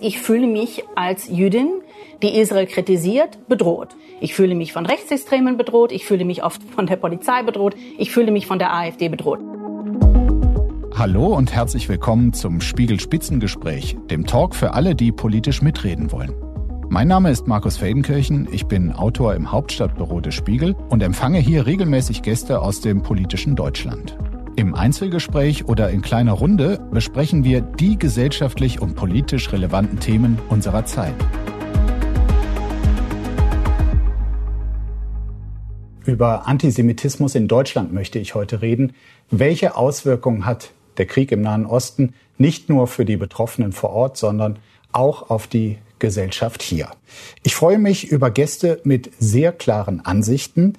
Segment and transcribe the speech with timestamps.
[0.00, 1.70] Ich fühle mich als Jüdin,
[2.22, 3.96] die Israel kritisiert, bedroht.
[4.20, 8.12] Ich fühle mich von Rechtsextremen bedroht, ich fühle mich oft von der Polizei bedroht, ich
[8.12, 9.40] fühle mich von der AfD bedroht.
[10.94, 16.32] Hallo und herzlich willkommen zum Spiegel Spitzengespräch, dem Talk für alle, die politisch mitreden wollen.
[16.88, 21.66] Mein Name ist Markus Feldenkirchen, ich bin Autor im Hauptstadtbüro des Spiegel und empfange hier
[21.66, 24.16] regelmäßig Gäste aus dem politischen Deutschland.
[24.58, 30.84] Im Einzelgespräch oder in kleiner Runde besprechen wir die gesellschaftlich und politisch relevanten Themen unserer
[30.84, 31.14] Zeit.
[36.04, 38.94] Über Antisemitismus in Deutschland möchte ich heute reden.
[39.30, 44.16] Welche Auswirkungen hat der Krieg im Nahen Osten nicht nur für die Betroffenen vor Ort,
[44.16, 44.58] sondern
[44.90, 46.88] auch auf die Gesellschaft hier.
[47.44, 50.74] Ich freue mich über Gäste mit sehr klaren Ansichten.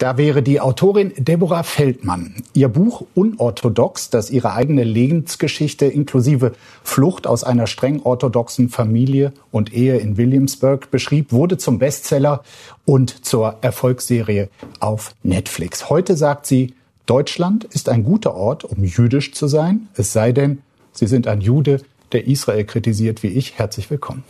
[0.00, 2.34] Da wäre die Autorin Deborah Feldmann.
[2.54, 6.52] Ihr Buch Unorthodox, das ihre eigene Lebensgeschichte inklusive
[6.82, 12.42] Flucht aus einer streng orthodoxen Familie und Ehe in Williamsburg beschrieb, wurde zum Bestseller
[12.86, 15.90] und zur Erfolgsserie auf Netflix.
[15.90, 16.72] Heute sagt sie,
[17.04, 21.42] Deutschland ist ein guter Ort, um jüdisch zu sein, es sei denn, Sie sind ein
[21.42, 21.82] Jude,
[22.12, 23.58] der Israel kritisiert wie ich.
[23.58, 24.24] Herzlich willkommen.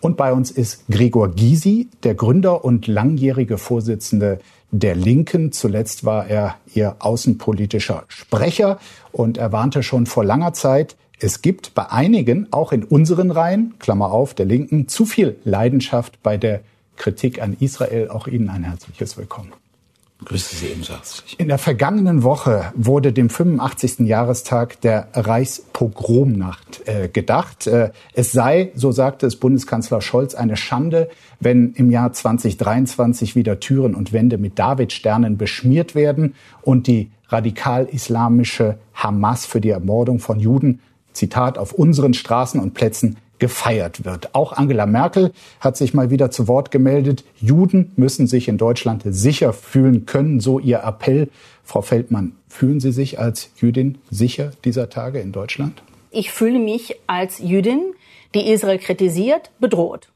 [0.00, 4.38] Und bei uns ist Gregor Gysi, der Gründer und langjährige Vorsitzende
[4.70, 5.52] der Linken.
[5.52, 8.78] Zuletzt war er ihr außenpolitischer Sprecher
[9.12, 13.74] und er warnte schon vor langer Zeit, es gibt bei einigen, auch in unseren Reihen,
[13.80, 16.60] Klammer auf, der Linken, zu viel Leidenschaft bei der
[16.96, 18.08] Kritik an Israel.
[18.08, 19.52] Auch Ihnen ein herzliches Willkommen.
[20.24, 21.38] Grüße Sie ebenso herzlich.
[21.38, 24.00] In der vergangenen Woche wurde dem 85.
[24.00, 27.68] Jahrestag der Reichspogromnacht äh, gedacht.
[27.68, 31.08] Äh, es sei, so sagte es Bundeskanzler Scholz, eine Schande,
[31.38, 38.78] wenn im Jahr 2023 wieder Türen und Wände mit Davidsternen beschmiert werden und die radikal-islamische
[38.94, 40.80] Hamas für die Ermordung von Juden,
[41.12, 44.34] Zitat, auf unseren Straßen und Plätzen gefeiert wird.
[44.34, 47.24] Auch Angela Merkel hat sich mal wieder zu Wort gemeldet.
[47.40, 51.28] Juden müssen sich in Deutschland sicher fühlen können, so ihr Appell.
[51.64, 55.82] Frau Feldmann, fühlen Sie sich als Jüdin sicher dieser Tage in Deutschland?
[56.10, 57.92] Ich fühle mich als Jüdin,
[58.34, 60.08] die Israel kritisiert, bedroht.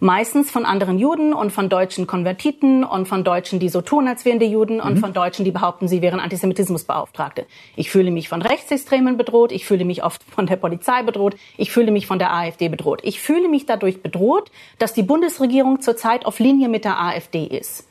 [0.00, 4.24] Meistens von anderen Juden und von deutschen Konvertiten und von Deutschen, die so tun, als
[4.24, 4.98] wären die Juden und mhm.
[4.98, 7.46] von Deutschen, die behaupten, sie wären Antisemitismusbeauftragte.
[7.76, 11.72] Ich fühle mich von Rechtsextremen bedroht, ich fühle mich oft von der Polizei bedroht, ich
[11.72, 13.00] fühle mich von der AfD bedroht.
[13.02, 17.88] Ich fühle mich dadurch bedroht, dass die Bundesregierung zurzeit auf Linie mit der AfD ist.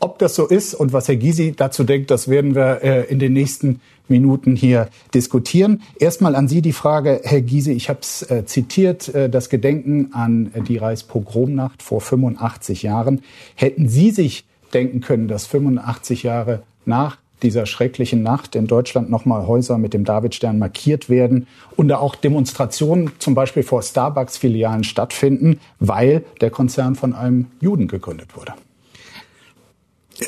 [0.00, 3.18] Ob das so ist und was Herr Gysi dazu denkt, das werden wir äh, in
[3.18, 5.82] den nächsten Minuten hier diskutieren.
[5.98, 10.12] Erstmal an Sie die Frage, Herr Gysi, ich habe es äh, zitiert, äh, das Gedenken
[10.12, 13.22] an die Reichspogromnacht vor 85 Jahren.
[13.54, 14.44] Hätten Sie sich
[14.74, 20.04] denken können, dass 85 Jahre nach dieser schrecklichen Nacht in Deutschland nochmal Häuser mit dem
[20.04, 21.46] Davidstern markiert werden
[21.76, 27.86] und da auch Demonstrationen zum Beispiel vor Starbucks-Filialen stattfinden, weil der Konzern von einem Juden
[27.86, 28.54] gegründet wurde?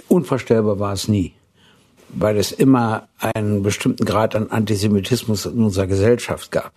[0.08, 1.32] Unvorstellbar war es nie,
[2.08, 6.72] weil es immer einen bestimmten Grad an Antisemitismus in unserer Gesellschaft gab.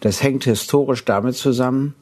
[0.00, 1.94] Das hängt historisch damit zusammen,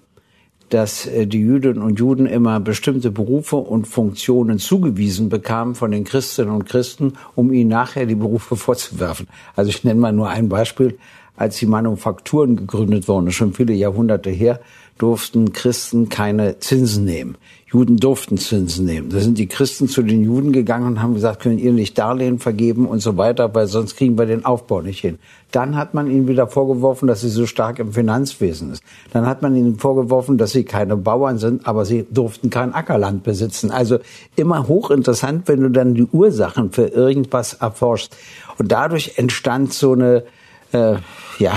[0.69, 6.05] dass äh, die Jüdinnen und Juden immer bestimmte Berufe und Funktionen zugewiesen bekamen von den
[6.05, 9.29] Christinnen und Christen, um ihnen nachher die Berufe vorzuwerfen.
[9.55, 10.99] Also ich nenne mal nur ein Beispiel.
[11.39, 14.59] Als die Manufakturen gegründet wurden, schon viele Jahrhunderte her,
[14.97, 17.37] durften Christen keine Zinsen nehmen.
[17.77, 19.11] Juden durften Zinsen nehmen.
[19.11, 22.39] Da sind die Christen zu den Juden gegangen und haben gesagt, können ihr nicht Darlehen
[22.39, 25.19] vergeben und so weiter, weil sonst kriegen wir den Aufbau nicht hin.
[25.53, 28.83] Dann hat man ihnen wieder vorgeworfen, dass sie so stark im Finanzwesen ist.
[29.13, 33.25] Dann hat man ihnen vorgeworfen, dass sie keine Bauern sind, aber sie durften kein Ackerland
[33.25, 33.71] besitzen.
[33.71, 33.99] Also
[34.37, 38.17] immer hochinteressant, wenn du dann die Ursachen für irgendwas erforschst.
[38.57, 40.25] Und dadurch entstand so eine,
[40.73, 40.95] äh,
[41.39, 41.53] ja,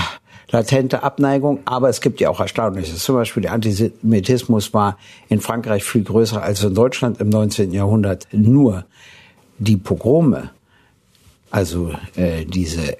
[0.51, 3.03] latente Abneigung, aber es gibt ja auch Erstaunliches.
[3.03, 4.97] Zum Beispiel der Antisemitismus war
[5.29, 7.71] in Frankreich viel größer als in Deutschland im 19.
[7.71, 8.27] Jahrhundert.
[8.31, 8.85] Nur
[9.57, 10.51] die Pogrome,
[11.51, 12.97] also äh, diese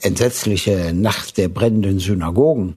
[0.00, 2.76] entsetzliche Nacht der brennenden Synagogen,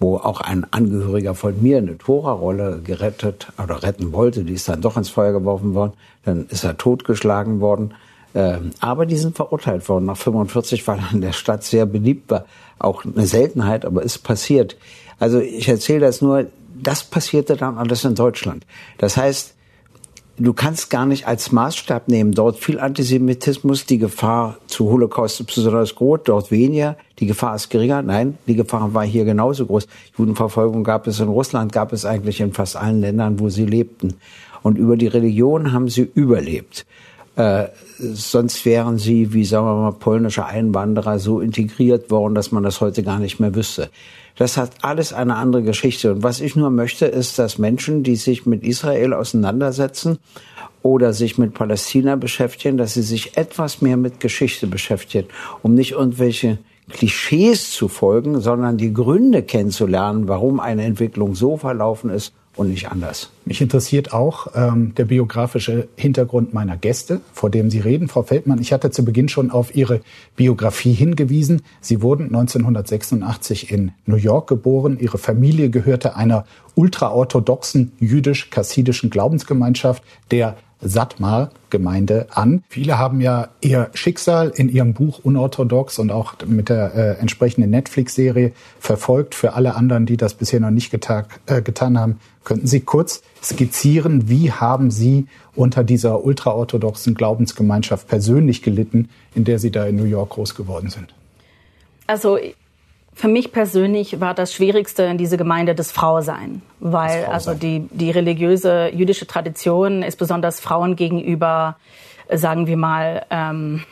[0.00, 4.80] wo auch ein Angehöriger von mir eine Tora-Rolle gerettet oder retten wollte, die ist dann
[4.80, 5.94] doch ins Feuer geworfen worden,
[6.24, 7.94] dann ist er totgeschlagen worden.
[8.34, 12.30] Ähm, aber die sind verurteilt worden nach 45, weil er in der Stadt sehr beliebt
[12.30, 12.44] war.
[12.78, 14.76] Auch eine Seltenheit, aber ist passiert.
[15.18, 16.46] Also ich erzähle das nur,
[16.80, 18.64] das passierte dann alles in Deutschland.
[18.98, 19.54] Das heißt,
[20.38, 25.46] du kannst gar nicht als Maßstab nehmen, dort viel Antisemitismus, die Gefahr zu Holocaust ist
[25.46, 28.02] besonders groß, dort weniger, die Gefahr ist geringer.
[28.02, 29.88] Nein, die Gefahr war hier genauso groß.
[30.16, 34.14] Judenverfolgung gab es in Russland, gab es eigentlich in fast allen Ländern, wo sie lebten.
[34.62, 36.86] Und über die Religion haben sie überlebt.
[37.38, 37.68] Äh,
[38.00, 42.80] sonst wären sie, wie sagen wir mal, polnische Einwanderer so integriert worden, dass man das
[42.80, 43.90] heute gar nicht mehr wüsste.
[44.34, 46.12] Das hat alles eine andere Geschichte.
[46.12, 50.18] Und was ich nur möchte, ist, dass Menschen, die sich mit Israel auseinandersetzen
[50.82, 55.28] oder sich mit Palästina beschäftigen, dass sie sich etwas mehr mit Geschichte beschäftigen,
[55.62, 56.58] um nicht irgendwelche
[56.90, 62.90] Klischees zu folgen, sondern die Gründe kennenzulernen, warum eine Entwicklung so verlaufen ist und nicht
[62.90, 63.30] anders.
[63.44, 68.08] Mich interessiert auch ähm, der biografische Hintergrund meiner Gäste, vor dem Sie reden.
[68.08, 70.00] Frau Feldmann, ich hatte zu Beginn schon auf Ihre
[70.36, 71.62] Biografie hingewiesen.
[71.80, 74.98] Sie wurden 1986 in New York geboren.
[75.00, 76.44] Ihre Familie gehörte einer
[76.74, 82.62] ultraorthodoxen jüdisch-kassidischen Glaubensgemeinschaft, der Satmar-Gemeinde an.
[82.68, 87.70] Viele haben ja ihr Schicksal in ihrem Buch Unorthodox und auch mit der äh, entsprechenden
[87.70, 89.34] Netflix-Serie verfolgt.
[89.34, 93.22] Für alle anderen, die das bisher noch nicht getan, äh, getan haben, könnten Sie kurz
[93.42, 99.96] skizzieren, wie haben Sie unter dieser ultraorthodoxen Glaubensgemeinschaft persönlich gelitten, in der Sie da in
[99.96, 101.14] New York groß geworden sind?
[102.06, 102.38] Also
[103.18, 107.88] für mich persönlich war das Schwierigste in dieser Gemeinde das Frausein, weil das also die,
[107.90, 111.76] die religiöse jüdische Tradition ist besonders Frauen gegenüber,
[112.32, 113.82] sagen wir mal, ähm,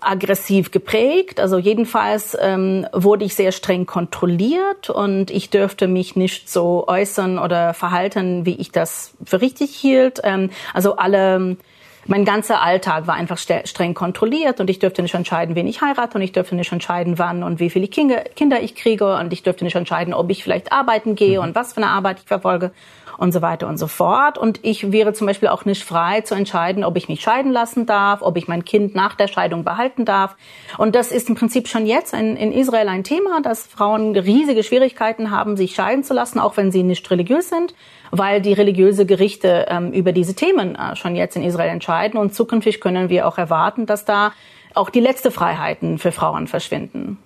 [0.00, 1.40] aggressiv geprägt.
[1.40, 7.38] Also jedenfalls ähm, wurde ich sehr streng kontrolliert und ich dürfte mich nicht so äußern
[7.38, 10.20] oder verhalten, wie ich das für richtig hielt.
[10.24, 11.56] Ähm, also alle
[12.06, 16.16] mein ganzer Alltag war einfach streng kontrolliert und ich dürfte nicht entscheiden, wen ich heirate
[16.16, 19.64] und ich dürfte nicht entscheiden, wann und wie viele Kinder ich kriege und ich dürfte
[19.64, 21.48] nicht entscheiden, ob ich vielleicht arbeiten gehe mhm.
[21.48, 22.70] und was für eine Arbeit ich verfolge
[23.18, 24.38] und so weiter und so fort.
[24.38, 27.84] Und ich wäre zum Beispiel auch nicht frei zu entscheiden, ob ich mich scheiden lassen
[27.84, 30.36] darf, ob ich mein Kind nach der Scheidung behalten darf.
[30.78, 34.62] Und das ist im Prinzip schon jetzt in, in Israel ein Thema, dass Frauen riesige
[34.62, 37.74] Schwierigkeiten haben, sich scheiden zu lassen, auch wenn sie nicht religiös sind,
[38.12, 42.18] weil die religiöse Gerichte ähm, über diese Themen äh, schon jetzt in Israel entscheiden.
[42.20, 44.32] Und zukünftig können wir auch erwarten, dass da
[44.74, 47.18] auch die letzte Freiheiten für Frauen verschwinden.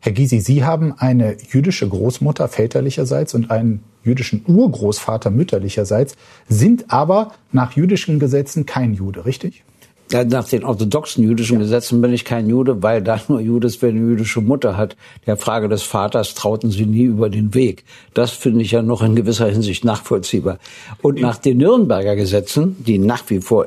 [0.00, 6.16] Herr Gysi, Sie haben eine jüdische Großmutter väterlicherseits und einen jüdischen Urgroßvater mütterlicherseits,
[6.48, 9.62] sind aber nach jüdischen Gesetzen kein Jude, richtig?
[10.10, 11.60] Ja, nach den orthodoxen jüdischen ja.
[11.60, 14.96] Gesetzen bin ich kein Jude, weil da nur Jude ist, wer eine jüdische Mutter hat.
[15.26, 17.84] Der Frage des Vaters trauten sie nie über den Weg.
[18.12, 20.58] Das finde ich ja noch in gewisser Hinsicht nachvollziehbar.
[21.00, 23.66] Und nach den Nürnberger Gesetzen, die nach wie vor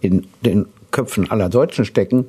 [0.00, 2.26] in den Köpfen aller Deutschen stecken,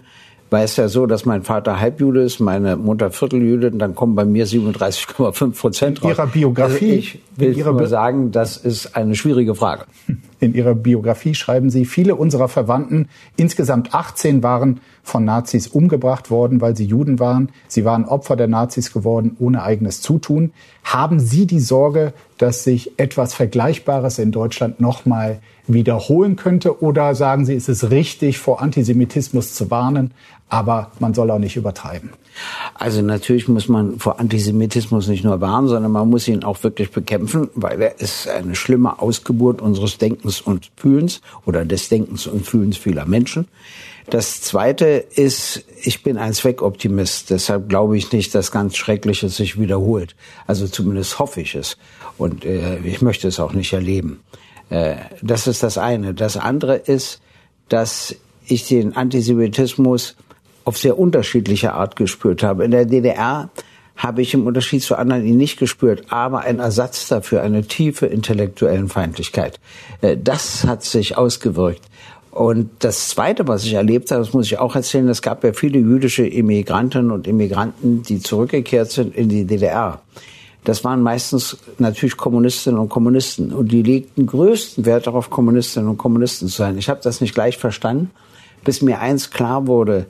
[0.49, 4.15] war es ja so, dass mein Vater Halbjude ist, meine Mutter Vierteljüde, und dann kommen
[4.15, 6.11] bei mir 37,5 Prozent raus.
[6.11, 9.85] In Ihrer Biografie, also ich will Ihrer nur sagen, das ist eine schwierige Frage.
[10.39, 16.61] In Ihrer Biografie schreiben Sie, viele unserer Verwandten, insgesamt 18 waren von Nazis umgebracht worden,
[16.61, 17.49] weil sie Juden waren.
[17.67, 20.51] Sie waren Opfer der Nazis geworden, ohne eigenes Zutun.
[20.83, 26.83] Haben Sie die Sorge, dass sich etwas Vergleichbares in Deutschland nochmal wiederholen könnte?
[26.83, 30.11] Oder sagen Sie, ist es richtig, vor Antisemitismus zu warnen,
[30.49, 32.11] aber man soll auch nicht übertreiben?
[32.75, 36.91] Also natürlich muss man vor Antisemitismus nicht nur warnen, sondern man muss ihn auch wirklich
[36.91, 42.45] bekämpfen, weil er ist eine schlimme Ausgeburt unseres Denkens und Fühlens oder des Denkens und
[42.45, 43.47] Fühlens vieler Menschen.
[44.09, 44.85] Das Zweite
[45.15, 50.15] ist, ich bin ein Zweckoptimist, deshalb glaube ich nicht, dass ganz Schreckliches sich wiederholt.
[50.45, 51.77] Also zumindest hoffe ich es
[52.17, 54.21] und äh, ich möchte es auch nicht erleben.
[54.69, 56.13] Äh, das ist das eine.
[56.13, 57.19] Das andere ist,
[57.67, 58.15] dass
[58.45, 60.15] ich den Antisemitismus
[60.67, 62.65] auf sehr unterschiedliche Art gespürt habe.
[62.65, 63.49] In der DDR
[63.95, 68.05] habe ich im Unterschied zu anderen ihn nicht gespürt, aber ein Ersatz dafür, eine tiefe
[68.05, 69.59] intellektuellen Feindlichkeit.
[70.01, 71.81] Äh, das hat sich ausgewirkt.
[72.31, 75.53] Und das Zweite, was ich erlebt habe, das muss ich auch erzählen, es gab ja
[75.53, 80.01] viele jüdische Immigrantinnen und Immigranten, die zurückgekehrt sind in die DDR
[80.67, 83.53] das waren meistens natürlich Kommunistinnen und Kommunisten.
[83.53, 86.77] Und die legten größten Wert darauf, Kommunistinnen und Kommunisten zu sein.
[86.77, 88.11] Ich habe das nicht gleich verstanden,
[88.65, 90.07] bis mir eins klar wurde,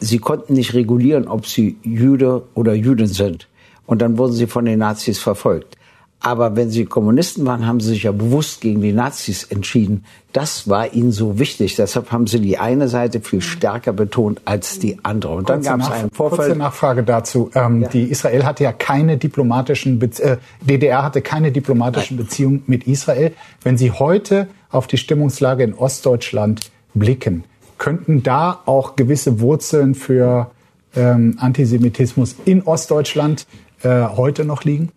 [0.00, 3.48] sie konnten nicht regulieren, ob sie Jüde oder Jüdin sind.
[3.86, 5.76] Und dann wurden sie von den Nazis verfolgt.
[6.24, 10.06] Aber wenn sie Kommunisten waren, haben sie sich ja bewusst gegen die Nazis entschieden.
[10.32, 11.76] Das war ihnen so wichtig.
[11.76, 15.34] Deshalb haben sie die eine Seite viel stärker betont als die andere.
[15.34, 16.46] Und dann gab es einen Vorfall.
[16.46, 17.50] Kurze Nachfrage dazu.
[17.54, 17.88] Ähm, ja.
[17.88, 22.24] Die Israel hatte ja keine diplomatischen, Be äh, DDR hatte keine diplomatischen Nein.
[22.24, 23.32] Beziehungen mit Israel.
[23.62, 27.44] Wenn Sie heute auf die Stimmungslage in Ostdeutschland blicken,
[27.78, 30.50] könnten da auch gewisse Wurzeln für
[30.94, 33.46] ähm, Antisemitismus in Ostdeutschland
[33.82, 34.90] äh, heute noch liegen?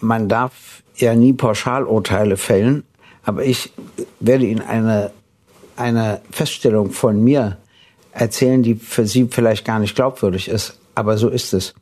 [0.00, 2.84] man darf ja nie Pauschalurteile fällen,
[3.24, 3.72] aber ich
[4.20, 5.10] werde Ihnen eine,
[5.76, 7.58] eine Feststellung von mir
[8.12, 11.74] erzählen, die für Sie vielleicht gar nicht glaubwürdig ist, aber so ist es.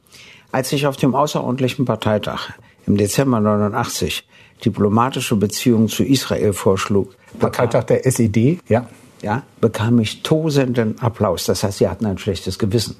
[0.52, 2.50] Als ich auf dem außerordentlichen Parteitag
[2.86, 4.26] im Dezember 89
[4.64, 8.86] diplomatische Beziehungen zu Israel vorschlug, Parteitag der SED, ja.
[9.22, 11.46] Ja, bekam ich tosenden Applaus.
[11.46, 12.96] Das heißt, sie hatten ein schlechtes Gewissen.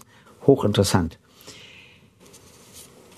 [0.46, 1.18] Hochinteressant.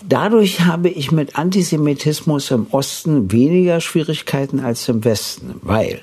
[0.08, 6.02] Dadurch habe ich mit Antisemitismus im Osten weniger Schwierigkeiten als im Westen, weil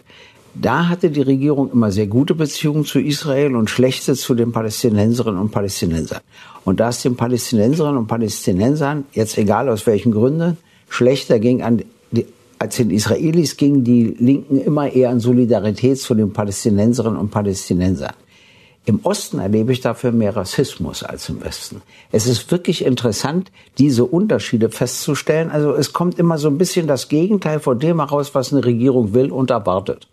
[0.54, 5.40] da hatte die Regierung immer sehr gute Beziehungen zu Israel und schlechte zu den Palästinenserinnen
[5.40, 6.22] und Palästinensern.
[6.64, 11.84] Und da es den Palästinenserinnen und Palästinensern, jetzt egal aus welchen Gründen, schlechter ging an
[12.60, 18.14] als den Israelis, gingen die Linken immer eher an Solidarität zu den Palästinenserinnen und Palästinensern.
[18.88, 21.82] Im Osten erlebe ich dafür mehr Rassismus als im Westen.
[22.12, 25.50] Es ist wirklich interessant, diese Unterschiede festzustellen.
[25.50, 29.14] Also es kommt immer so ein bisschen das Gegenteil von dem heraus, was eine Regierung
[29.16, 30.08] will und erwartet.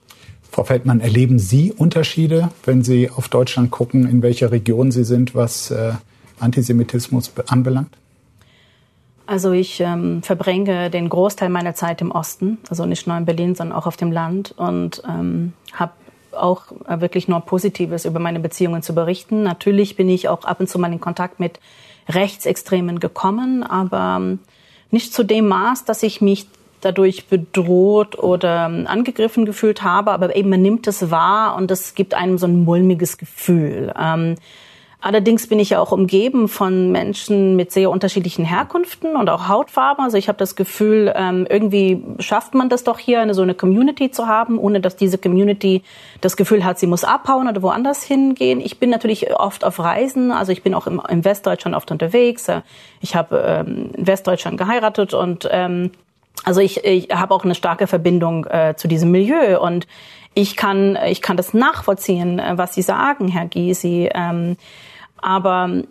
[0.51, 5.35] Frau Feldmann, erleben Sie Unterschiede, wenn Sie auf Deutschland gucken, in welcher Region Sie sind,
[5.35, 5.93] was äh,
[6.41, 7.91] Antisemitismus anbelangt?
[9.33, 13.55] Also ich ähm, verbringe den Großteil meiner Zeit im Osten, also nicht nur in Berlin,
[13.55, 15.93] sondern auch auf dem Land und ähm, habe
[16.33, 19.43] auch äh, wirklich nur Positives über meine Beziehungen zu berichten.
[19.43, 21.61] Natürlich bin ich auch ab und zu mal in Kontakt mit
[22.11, 24.39] Rechtsextremen gekommen, aber ähm,
[24.91, 26.47] nicht zu dem Maß, dass ich mich
[26.83, 31.95] dadurch bedroht oder ähm, angegriffen gefühlt habe, aber eben man nimmt es wahr und es
[31.95, 33.95] gibt einem so ein mulmiges Gefühl.
[33.99, 34.35] Ähm,
[35.03, 40.05] allerdings bin ich ja auch umgeben von Menschen mit sehr unterschiedlichen Herkünften und auch Hautfarben.
[40.05, 43.55] Also ich habe das Gefühl, ähm, irgendwie schafft man das doch hier, eine, so eine
[43.55, 45.83] Community zu haben, ohne dass diese Community
[46.21, 48.61] das Gefühl hat, sie muss abhauen oder woanders hingehen.
[48.61, 52.49] Ich bin natürlich oft auf Reisen, also ich bin auch im, Westdeutschland oft unterwegs.
[53.01, 55.91] Ich habe ähm, in Westdeutschland geheiratet und ähm,
[56.45, 59.87] also ich, ich habe auch eine starke Verbindung äh, zu diesem Milieu und
[60.35, 64.09] ich kann, ich kann das nachvollziehen, äh, was Sie sagen, Herr Gysi.
[64.15, 64.57] Ähm,
[65.23, 65.83] aber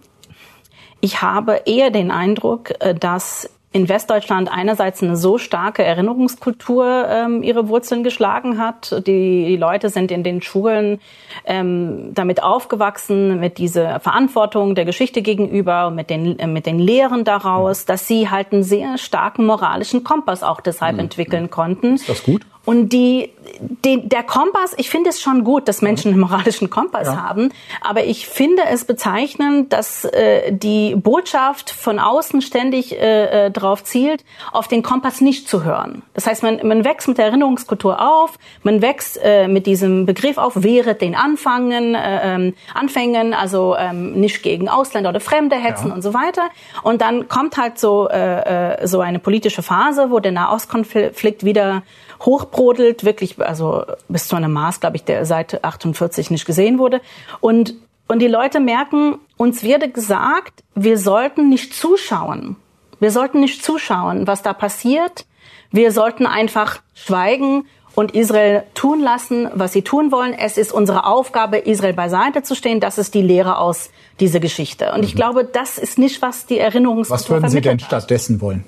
[1.02, 7.42] ich habe eher den Eindruck, äh, dass in Westdeutschland einerseits eine so starke Erinnerungskultur ähm,
[7.42, 8.92] ihre Wurzeln geschlagen hat.
[9.08, 11.00] Die, die Leute sind in den Schulen
[11.46, 17.24] ähm, damit aufgewachsen, mit dieser Verantwortung der Geschichte gegenüber mit den, äh, mit den Lehren
[17.24, 21.02] daraus, dass sie halt einen sehr starken moralischen Kompass auch deshalb mhm.
[21.02, 21.96] entwickeln konnten.
[21.96, 22.46] Ist das gut?
[22.64, 27.08] Und die, die, der Kompass, ich finde es schon gut, dass Menschen einen moralischen Kompass
[27.08, 27.22] ja.
[27.22, 27.52] haben,
[27.82, 33.84] aber ich finde es bezeichnend, dass äh, die Botschaft von außen ständig äh, äh, darauf
[33.84, 36.04] zielt, auf den Kompass nicht zu hören.
[36.14, 40.38] Das heißt, man, man wächst mit der Erinnerungskultur auf, man wächst äh, mit diesem Begriff
[40.38, 45.88] auf, wehret den Anfangen, äh, ähm, Anfängen, also ähm, nicht gegen Ausländer oder Fremde hetzen
[45.88, 45.96] ja.
[45.96, 46.44] und so weiter.
[46.84, 51.82] Und dann kommt halt so, äh, äh so eine politische Phase, wo der Nahostkonflikt wieder
[52.22, 57.02] hochbrodelt, wirklich, also bis zu einem Maß, glaube ich, der seit 48 nicht gesehen wurde.
[57.40, 57.76] Und,
[58.08, 62.56] und die Leute merken, uns werde gesagt, wir sollten nicht zuschauen.
[63.00, 65.26] Wir sollten nicht zuschauen, was da passiert.
[65.72, 70.34] Wir sollten einfach schweigen und Israel tun lassen, was sie tun wollen.
[70.34, 72.80] Es ist unsere Aufgabe, Israel beiseite zu stehen.
[72.80, 74.92] Das ist die Lehre aus dieser Geschichte.
[74.92, 75.04] Und mhm.
[75.06, 78.64] ich glaube, das ist nicht, was die Erinnerungskultur Was würden Sie denn stattdessen wollen?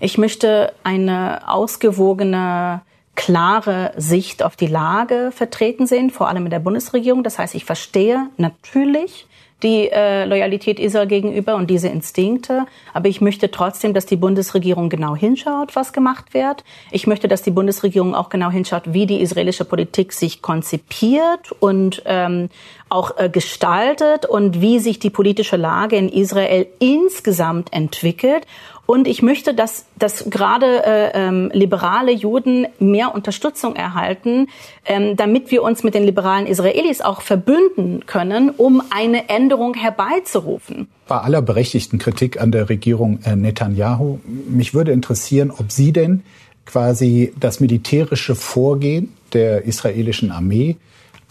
[0.00, 2.82] Ich möchte eine ausgewogene,
[3.14, 7.24] klare Sicht auf die Lage vertreten sehen, vor allem in der Bundesregierung.
[7.24, 9.26] Das heißt, ich verstehe natürlich,
[9.62, 12.66] die äh, Loyalität Israel gegenüber und diese Instinkte.
[12.92, 16.62] Aber ich möchte trotzdem, dass die Bundesregierung genau hinschaut, was gemacht wird.
[16.90, 22.02] Ich möchte, dass die Bundesregierung auch genau hinschaut, wie die israelische Politik sich konzipiert und
[22.04, 22.50] ähm,
[22.90, 28.46] auch äh, gestaltet und wie sich die politische Lage in Israel insgesamt entwickelt.
[28.86, 34.46] Und ich möchte, dass, dass gerade äh, ähm, liberale Juden mehr Unterstützung erhalten,
[34.84, 40.86] ähm, damit wir uns mit den liberalen Israelis auch verbünden können, um eine Änderung herbeizurufen.
[41.08, 46.22] Bei aller berechtigten Kritik an der Regierung äh, Netanyahu, mich würde interessieren, ob Sie denn
[46.64, 50.76] quasi das militärische Vorgehen der israelischen Armee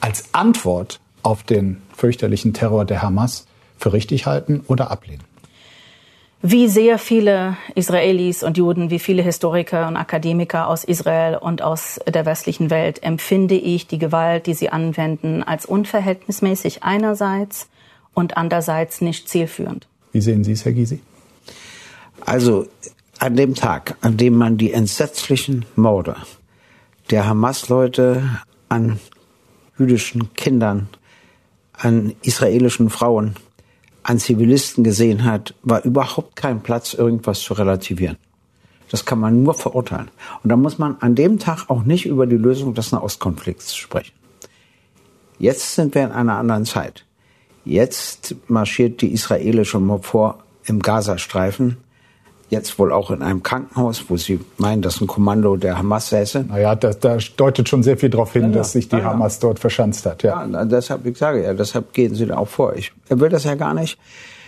[0.01, 3.47] als Antwort auf den fürchterlichen Terror der Hamas
[3.77, 5.24] für richtig halten oder ablehnen
[6.41, 11.99] wie sehr viele Israelis und Juden, wie viele Historiker und Akademiker aus Israel und aus
[12.07, 17.67] der westlichen Welt empfinde ich die Gewalt, die sie anwenden, als unverhältnismäßig einerseits
[18.13, 19.87] und andererseits nicht zielführend.
[20.11, 21.01] Wie sehen Sie es, Herr Gysi?
[22.21, 22.67] Also
[23.19, 26.15] an dem Tag, an dem man die entsetzlichen Morde
[27.09, 28.23] der Hamas-Leute
[28.69, 28.99] an
[29.77, 30.89] jüdischen Kindern,
[31.73, 33.35] an israelischen Frauen
[34.05, 38.17] an Zivilisten gesehen hat, war überhaupt kein Platz, irgendwas zu relativieren.
[38.91, 40.12] Das kann man nur verurteilen.
[40.43, 44.13] Und da muss man an dem Tag auch nicht über die Lösung des Nahostkonflikts sprechen.
[45.39, 47.03] Jetzt sind wir in einer anderen Zeit.
[47.65, 51.77] Jetzt marschiert die israelische Mob vor im Gazastreifen.
[52.49, 56.45] Jetzt wohl auch in einem Krankenhaus, wo sie meinen, dass ein Kommando der Hamas säße.
[56.47, 59.39] Naja, da, da deutet schon sehr viel darauf hin, ja, dass sich die ja, Hamas
[59.39, 60.23] dort verschanzt hat.
[60.23, 62.75] Ja, ja deshalb, ich sage ja, deshalb gehen sie da auch vor.
[62.75, 63.97] Ich, will das ja gar nicht.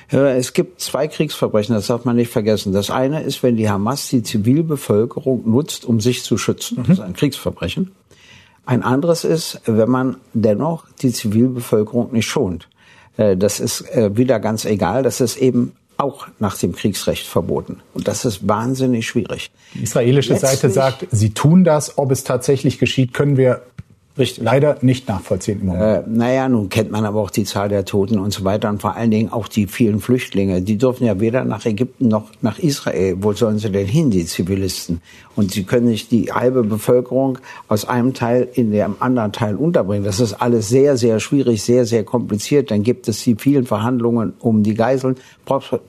[0.10, 2.72] Es gibt zwei Kriegsverbrechen, das darf man nicht vergessen.
[2.72, 6.78] Das eine ist, wenn die Hamas die Zivilbevölkerung nutzt, um sich zu schützen.
[6.78, 7.92] Das ist ein Kriegsverbrechen.
[8.66, 12.70] Ein anderes ist, wenn man dennoch die Zivilbevölkerung nicht schont.
[13.18, 15.04] Äh, das ist äh, wieder ganz egal.
[15.04, 17.82] Das ist eben auch nach dem Kriegsrecht verboten.
[17.94, 19.52] Und das ist wahnsinnig schwierig.
[19.74, 21.98] Die israelische Letztlich, Seite sagt, sie tun das.
[21.98, 23.64] Ob es tatsächlich geschieht, können wir
[24.18, 24.44] Richtig.
[24.44, 26.08] leider nicht nachvollziehen im Moment.
[26.08, 28.82] Äh, naja, nun kennt man aber auch die Zahl der Toten und so weiter und
[28.82, 30.62] vor allen Dingen auch die vielen Flüchtlinge.
[30.62, 33.18] Die dürfen ja weder nach Ägypten noch nach Israel.
[33.20, 35.02] Wo sollen sie denn hin, die Zivilisten?
[35.36, 40.04] Und sie können nicht die halbe Bevölkerung aus einem Teil in dem anderen Teil unterbringen.
[40.04, 42.72] Das ist alles sehr, sehr schwierig, sehr, sehr kompliziert.
[42.72, 45.16] Dann gibt es die vielen Verhandlungen um die Geiseln.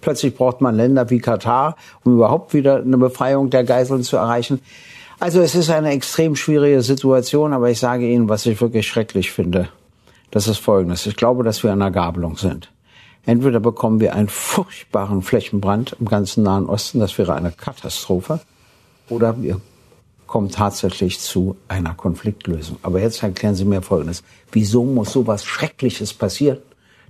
[0.01, 4.61] Plötzlich braucht man Länder wie Katar, um überhaupt wieder eine Befreiung der Geiseln zu erreichen.
[5.21, 9.33] Also es ist eine extrem schwierige Situation, aber ich sage Ihnen, was ich wirklich schrecklich
[9.33, 9.69] finde.
[10.31, 11.07] Das ist Folgendes.
[11.07, 12.71] Ich glaube, dass wir an einer Gabelung sind.
[13.27, 18.41] Entweder bekommen wir einen furchtbaren Flächenbrand im ganzen Nahen Osten, das wäre eine Katastrophe,
[19.09, 19.61] oder wir
[20.27, 22.79] kommen tatsächlich zu einer Konfliktlösung.
[22.83, 24.23] Aber jetzt erklären Sie mir Folgendes.
[24.53, 26.59] Wieso muss sowas Schreckliches passieren,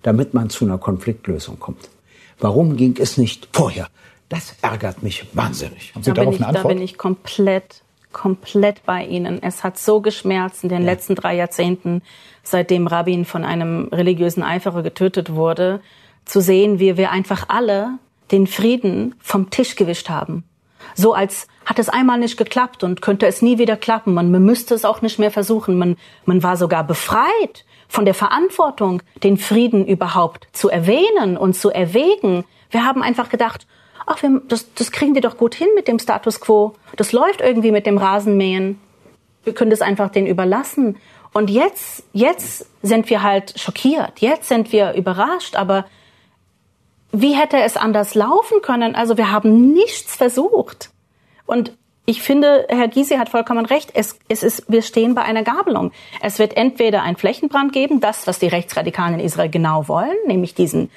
[0.02, 1.90] damit man zu einer Konfliktlösung kommt?
[2.38, 3.88] Warum ging es nicht vorher?
[4.28, 5.94] Das ärgert mich wahnsinnig.
[5.94, 9.42] Haben Sie da, bin ich, da bin ich komplett komplett bei Ihnen.
[9.42, 10.86] Es hat so geschmerzt in den ja.
[10.86, 12.02] letzten drei Jahrzehnten,
[12.42, 15.80] seitdem Rabin von einem religiösen Eiferer getötet wurde,
[16.24, 17.98] zu sehen, wie wir einfach alle
[18.30, 20.44] den Frieden vom Tisch gewischt haben.
[20.94, 24.14] So als hat es einmal nicht geklappt und könnte es nie wieder klappen.
[24.14, 25.78] Man, müsste es auch nicht mehr versuchen.
[25.78, 31.70] Man, man war sogar befreit von der Verantwortung, den Frieden überhaupt zu erwähnen und zu
[31.70, 32.44] erwägen.
[32.70, 33.66] Wir haben einfach gedacht,
[34.08, 36.74] ach, wir, das, das kriegen wir doch gut hin mit dem Status quo.
[36.96, 38.80] Das läuft irgendwie mit dem Rasenmähen.
[39.44, 40.96] Wir können das einfach denen überlassen.
[41.32, 44.20] Und jetzt, jetzt sind wir halt schockiert.
[44.20, 45.56] Jetzt sind wir überrascht.
[45.56, 45.86] Aber
[47.12, 48.94] wie hätte es anders laufen können?
[48.94, 50.90] Also wir haben nichts versucht.
[51.46, 51.72] Und
[52.06, 53.90] ich finde, Herr Gysi hat vollkommen recht.
[53.92, 55.92] Es, es ist, wir stehen bei einer Gabelung.
[56.22, 60.54] Es wird entweder ein Flächenbrand geben, das, was die Rechtsradikalen in Israel genau wollen, nämlich
[60.54, 60.90] diesen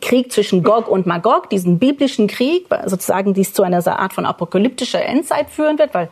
[0.00, 5.04] Krieg zwischen Gog und Magog, diesen biblischen Krieg, sozusagen dies zu einer Art von apokalyptischer
[5.04, 6.10] Endzeit führen wird, weil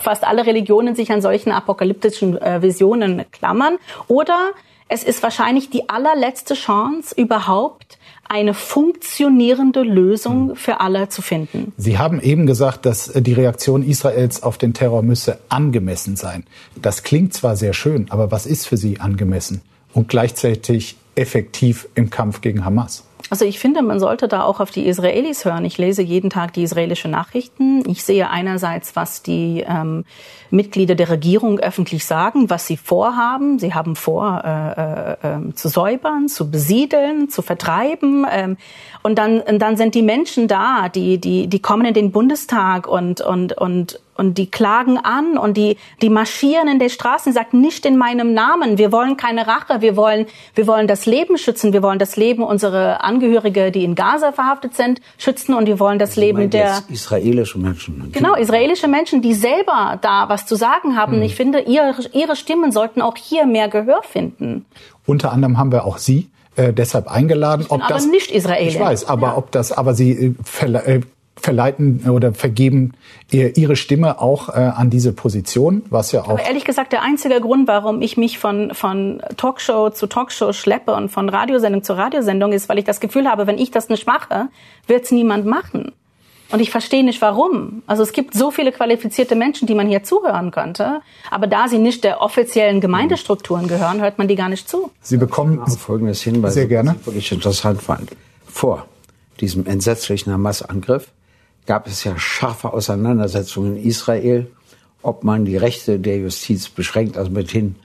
[0.00, 3.76] fast alle Religionen sich an solchen apokalyptischen äh, Visionen klammern.
[4.08, 4.52] Oder
[4.88, 10.56] es ist wahrscheinlich die allerletzte Chance überhaupt, eine funktionierende Lösung hm.
[10.56, 11.72] für alle zu finden.
[11.76, 16.44] Sie haben eben gesagt, dass äh, die Reaktion Israels auf den Terror müsse angemessen sein.
[16.80, 19.60] Das klingt zwar sehr schön, aber was ist für Sie angemessen?
[19.94, 23.04] Und gleichzeitig effektiv im Kampf gegen Hamas?
[23.30, 25.64] Also ich finde, man sollte da auch auf die Israelis hören.
[25.64, 27.82] Ich lese jeden Tag die israelischen Nachrichten.
[27.88, 30.04] Ich sehe einerseits, was die ähm,
[30.50, 33.58] Mitglieder der Regierung öffentlich sagen, was sie vorhaben.
[33.58, 38.26] Sie haben vor, äh, äh, ähm, zu säubern, zu besiedeln, zu vertreiben.
[38.30, 38.56] Ähm,
[39.02, 42.86] und dann, und dann sind die Menschen da, die, die, die kommen in den Bundestag
[42.86, 47.34] und, und, und und die klagen an und die, die marschieren in der Straße und
[47.34, 48.78] sagen, nicht in meinem Namen.
[48.78, 49.80] Wir wollen keine Rache.
[49.80, 51.72] Wir wollen, wir wollen das Leben schützen.
[51.72, 55.54] Wir wollen das Leben unserer Angehörige, die in Gaza verhaftet sind, schützen.
[55.54, 58.10] Und wir wollen das Sie Leben der, israelische Menschen.
[58.12, 61.14] Genau, israelische Menschen, die selber da was zu sagen haben.
[61.14, 61.22] Hm.
[61.22, 64.64] Ich finde, ihre, ihre Stimmen sollten auch hier mehr Gehör finden.
[65.06, 67.62] Unter anderem haben wir auch Sie äh, deshalb eingeladen.
[67.62, 68.68] Ich bin ob aber das, nicht Israeli.
[68.68, 69.36] Ich weiß, aber ja.
[69.36, 71.00] ob das, aber Sie äh, äh
[71.44, 72.94] verleiten oder vergeben
[73.30, 76.30] ihre Stimme auch äh, an diese Position, was ja auch.
[76.30, 80.94] Aber ehrlich gesagt, der einzige Grund, warum ich mich von, von Talkshow zu Talkshow schleppe
[80.94, 84.06] und von Radiosendung zu Radiosendung ist, weil ich das Gefühl habe, wenn ich das nicht
[84.06, 84.48] mache,
[84.86, 85.92] wird es niemand machen.
[86.50, 87.82] Und ich verstehe nicht warum.
[87.86, 91.78] Also es gibt so viele qualifizierte Menschen, die man hier zuhören könnte, aber da sie
[91.78, 94.90] nicht der offiziellen Gemeindestrukturen gehören, hört man die gar nicht zu.
[95.00, 96.90] Sie bekommen auf folgendes Hinweis, sehr gerne.
[96.90, 98.10] was ich wirklich interessant fand.
[98.46, 98.86] Vor
[99.40, 101.08] diesem entsetzlichen Hamas-Angriff
[101.66, 104.46] gab es ja scharfe Auseinandersetzungen in Israel,
[105.02, 107.76] ob man die Rechte der Justiz beschränkt, also mithin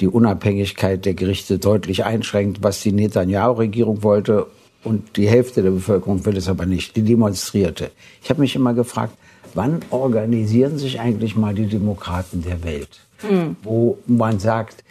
[0.00, 4.46] die Unabhängigkeit der Gerichte deutlich einschränkt, was die Netanyahu-Regierung wollte.
[4.84, 6.94] Und die Hälfte der Bevölkerung will es aber nicht.
[6.94, 7.90] Die demonstrierte.
[8.22, 9.14] Ich habe mich immer gefragt,
[9.54, 13.00] wann organisieren sich eigentlich mal die Demokraten der Welt?
[13.28, 13.56] Mhm.
[13.64, 14.84] Wo man sagt,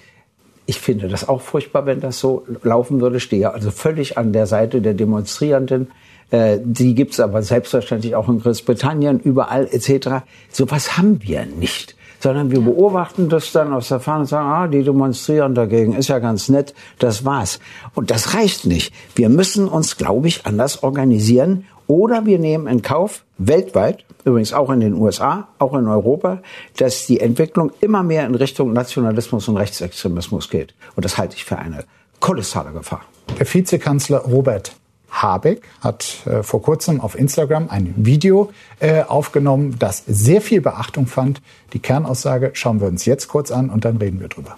[0.66, 4.46] ich finde das auch furchtbar, wenn das so laufen würde, stehe also völlig an der
[4.46, 5.88] Seite der Demonstrierenden.
[6.32, 10.26] Äh, die gibt's aber selbstverständlich auch in Großbritannien, überall etc.
[10.52, 14.68] Sowas haben wir nicht sondern wir beobachten das dann aus der Ferne und sagen, ah,
[14.68, 17.60] die demonstrieren dagegen, ist ja ganz nett, das war's.
[17.94, 18.92] Und das reicht nicht.
[19.14, 24.70] Wir müssen uns, glaube ich, anders organisieren Oder wir nehmen in Kauf weltweit, übrigens auch
[24.72, 26.42] in den USA, auch in Europa,
[26.76, 30.76] dass die Entwicklung immer mehr in Richtung Nationalismus und Rechtsextremismus geht.
[30.98, 31.86] Und das halte ich für eine
[32.20, 33.06] kolossale Gefahr.
[33.40, 34.74] Der Vizekanzler Robert
[35.10, 41.08] Habeck hat äh, vor kurzem auf Instagram ein Video äh, aufgenommen, das sehr viel Beachtung
[41.08, 41.42] fand.
[41.74, 44.56] Die Kernaussage schauen wir uns jetzt kurz an und dann reden wir drüber.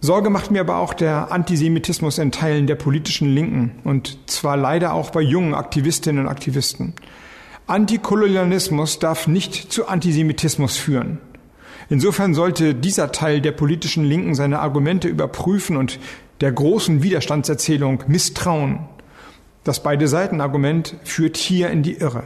[0.00, 4.92] Sorge macht mir aber auch der Antisemitismus in Teilen der politischen Linken und zwar leider
[4.92, 6.92] auch bei jungen Aktivistinnen und Aktivisten.
[7.66, 11.20] Antikolonialismus darf nicht zu Antisemitismus führen.
[11.88, 15.98] Insofern sollte dieser Teil der politischen Linken seine Argumente überprüfen und
[16.40, 18.80] der großen Widerstandserzählung misstrauen.
[19.64, 22.24] Das beide Seiten Argument führt hier in die Irre.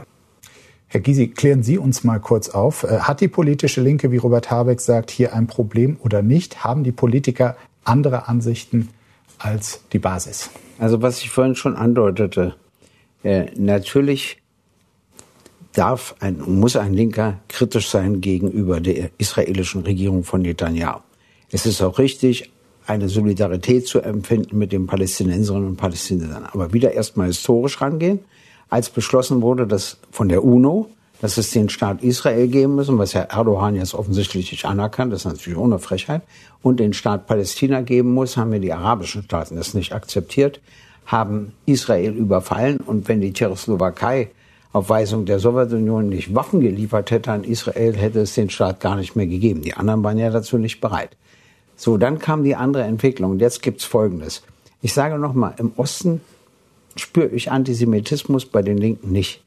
[0.87, 2.83] Herr Gysi, klären Sie uns mal kurz auf.
[2.83, 6.63] Äh, hat die politische Linke, wie Robert Habeck sagt, hier ein Problem oder nicht?
[6.63, 8.89] Haben die Politiker andere Ansichten
[9.37, 10.49] als die Basis.
[10.79, 12.55] Also was ich vorhin schon andeutete,
[13.23, 14.41] äh, natürlich
[15.73, 20.99] darf ein, muss ein Linker kritisch sein gegenüber der israelischen Regierung von Netanyahu.
[21.51, 22.51] Es ist auch richtig,
[22.89, 26.47] eine Solidarität zu empfinden mit den Palästinenserinnen und Palästinensern.
[26.51, 28.19] Aber wieder erstmal historisch rangehen,
[28.69, 30.89] als beschlossen wurde, dass von der UNO
[31.21, 35.25] dass es den Staat Israel geben müssen, was Herr Erdogan jetzt offensichtlich nicht anerkannt, das
[35.25, 36.21] ist natürlich ohne Frechheit,
[36.61, 40.61] und den Staat Palästina geben muss, haben wir die arabischen Staaten das nicht akzeptiert,
[41.05, 44.29] haben Israel überfallen und wenn die Tschechoslowakei
[44.71, 48.95] auf Weisung der Sowjetunion nicht Waffen geliefert hätte an Israel, hätte es den Staat gar
[48.95, 49.61] nicht mehr gegeben.
[49.61, 51.17] Die anderen waren ja dazu nicht bereit.
[51.79, 54.43] So, dann kam die andere Entwicklung und jetzt gibt's Folgendes.
[54.81, 56.19] Ich sage nochmal, im Osten
[56.97, 59.41] spüre ich Antisemitismus bei den Linken nicht.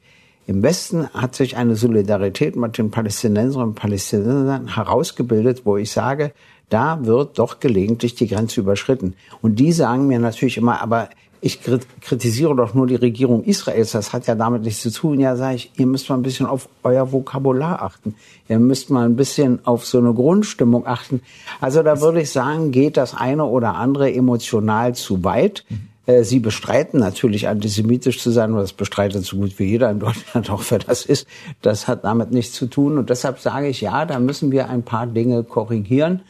[0.47, 6.31] Im Westen hat sich eine Solidarität mit den Palästinenserinnen und Palästinensern herausgebildet, wo ich sage,
[6.69, 9.13] da wird doch gelegentlich die Grenze überschritten.
[9.43, 11.09] Und die sagen mir natürlich immer, aber
[11.45, 11.59] ich
[11.99, 15.19] kritisiere doch nur die Regierung Israels, das hat ja damit nichts zu tun.
[15.19, 18.15] Ja, sage ich, ihr müsst mal ein bisschen auf euer Vokabular achten.
[18.47, 21.21] Ihr müsst mal ein bisschen auf so eine Grundstimmung achten.
[21.59, 25.65] Also da würde ich sagen, geht das eine oder andere emotional zu weit.
[26.05, 30.49] Äh, sie bestreiten natürlich antisemitisch zu sein, das bestreitet so gut wie jeder in Deutschland,
[30.49, 31.27] auch wer das ist.
[31.61, 32.97] Das hat damit nichts zu tun.
[32.97, 36.21] Und deshalb sage ich, ja, da müssen wir ein paar Dinge korrigieren.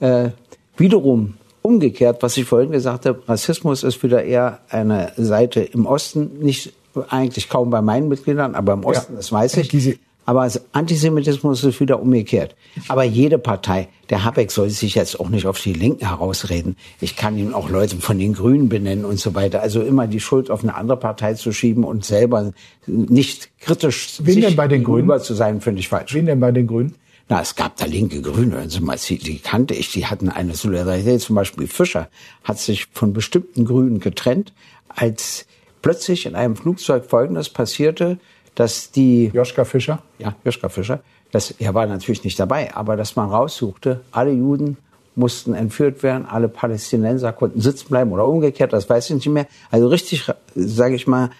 [0.00, 0.30] Äh,
[0.76, 1.34] wiederum
[1.66, 6.72] umgekehrt, was ich vorhin gesagt habe, Rassismus ist wieder eher eine Seite im Osten, nicht
[7.08, 9.16] eigentlich kaum bei meinen Mitgliedern, aber im Osten, ja.
[9.16, 9.98] das weiß ich.
[10.28, 12.56] Aber Antisemitismus ist wieder umgekehrt.
[12.88, 16.76] Aber jede Partei, der Habeck soll sich jetzt auch nicht auf die Linken herausreden.
[17.00, 19.62] Ich kann ihm auch Leute von den Grünen benennen und so weiter.
[19.62, 22.52] Also immer die Schuld auf eine andere Partei zu schieben und selber
[22.88, 25.20] nicht kritisch Wen denn bei den Grünen?
[25.20, 26.12] zu sein, finde ich falsch.
[26.12, 26.96] Wen denn bei den Grünen?
[27.28, 30.54] Na, es gab da linke Grüne, hören Sie mal, die kannte ich, die hatten eine
[30.54, 31.20] Solidarität.
[31.20, 32.08] Zum Beispiel Fischer
[32.44, 34.52] hat sich von bestimmten Grünen getrennt,
[34.88, 35.46] als
[35.82, 38.18] plötzlich in einem Flugzeug Folgendes passierte,
[38.54, 39.30] dass die...
[39.34, 40.02] Joschka Fischer?
[40.18, 41.00] Ja, Joschka Fischer.
[41.32, 44.76] Das, er war natürlich nicht dabei, aber dass man raussuchte, alle Juden
[45.16, 49.46] mussten entführt werden, alle Palästinenser konnten sitzen bleiben oder umgekehrt, das weiß ich nicht mehr.
[49.70, 51.30] Also richtig, sage ich mal,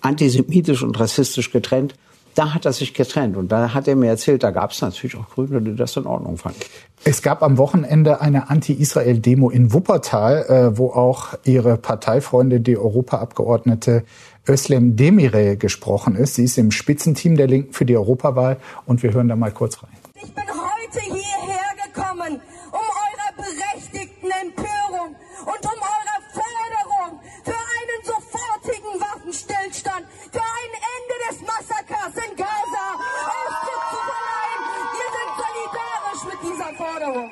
[0.00, 1.94] antisemitisch und rassistisch getrennt.
[2.38, 5.16] Da hat er sich getrennt und da hat er mir erzählt, da gab es natürlich
[5.16, 6.60] auch Grüne, die das in Ordnung fanden.
[7.02, 14.04] Es gab am Wochenende eine Anti-Israel-Demo in Wuppertal, äh, wo auch ihre Parteifreunde, die Europaabgeordnete
[14.48, 16.36] Özlem Demirel gesprochen ist.
[16.36, 19.82] Sie ist im Spitzenteam der Linken für die Europawahl und wir hören da mal kurz
[19.82, 19.90] rein.
[20.14, 21.27] Ich bin heute hierher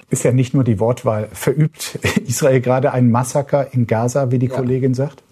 [0.08, 1.28] Ist ja nicht nur die Wortwahl.
[1.32, 4.54] Verübt Israel gerade ein Massaker in Gaza, wie die ja.
[4.54, 5.22] Kollegin sagt?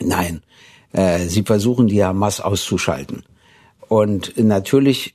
[0.00, 0.42] Nein.
[0.92, 3.24] Äh, sie versuchen die Hamas auszuschalten.
[3.88, 5.14] Und natürlich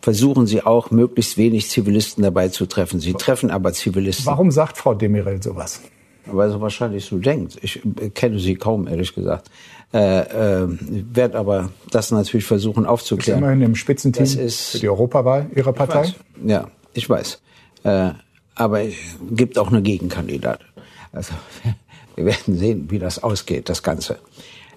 [0.00, 3.00] versuchen sie auch, möglichst wenig Zivilisten dabei zu treffen.
[3.00, 4.26] Sie treffen aber Zivilisten.
[4.26, 5.80] Warum sagt Frau Demirel sowas?
[6.26, 7.58] Weil sie wahrscheinlich so denkt.
[7.62, 7.80] Ich
[8.14, 9.50] kenne sie kaum, ehrlich gesagt.
[9.92, 10.20] Äh,
[10.62, 13.40] äh, werde aber das natürlich versuchen aufzuklären.
[13.40, 16.04] Ist immerhin im Spitzenteam das ist, für die Europawahl Ihrer Partei?
[16.04, 16.14] Ich
[16.48, 17.40] ja, ich weiß.
[17.84, 18.10] Äh,
[18.54, 18.94] aber es
[19.30, 20.66] gibt auch eine Gegenkandidatin.
[21.12, 21.34] Also
[22.16, 24.18] wir werden sehen, wie das ausgeht, das Ganze.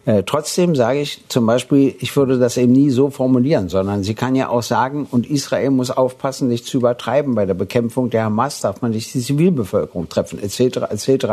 [0.05, 4.13] Äh, trotzdem sage ich zum Beispiel, ich würde das eben nie so formulieren, sondern sie
[4.13, 8.25] kann ja auch sagen, und Israel muss aufpassen, nicht zu übertreiben bei der Bekämpfung der
[8.25, 11.25] Hamas, darf man nicht die Zivilbevölkerung treffen, etc., etc.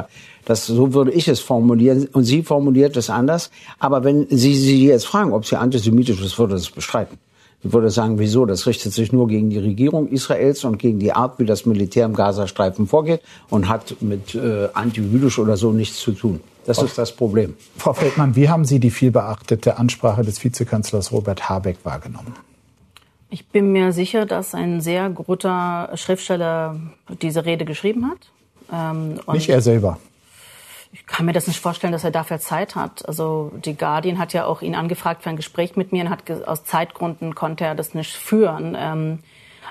[0.47, 3.51] Das, so würde ich es formulieren und sie formuliert es anders.
[3.79, 7.19] Aber wenn Sie sie jetzt fragen, ob sie antisemitisch ist, würde das bestreiten.
[7.65, 8.45] Ich würde sagen, wieso?
[8.45, 12.07] Das richtet sich nur gegen die Regierung Israels und gegen die Art, wie das Militär
[12.07, 13.21] im Gazastreifen vorgeht
[13.51, 16.41] und hat mit äh, antijüdisch oder so nichts zu tun.
[16.65, 17.55] Das ist das Problem.
[17.77, 22.35] Frau Feldmann, wie haben Sie die vielbeachtete Ansprache des Vizekanzlers Robert Habeck wahrgenommen?
[23.31, 26.79] Ich bin mir sicher, dass ein sehr guter Schriftsteller
[27.23, 28.19] diese Rede geschrieben hat.
[28.73, 29.99] Ähm, Nicht er selber.
[30.93, 33.09] Ich kann mir das nicht vorstellen, dass er dafür Zeit hat.
[33.09, 36.31] Also die Guardian hat ja auch ihn angefragt für ein Gespräch mit mir und hat
[36.47, 38.77] aus Zeitgründen konnte er das nicht führen.
[38.79, 39.19] Ähm,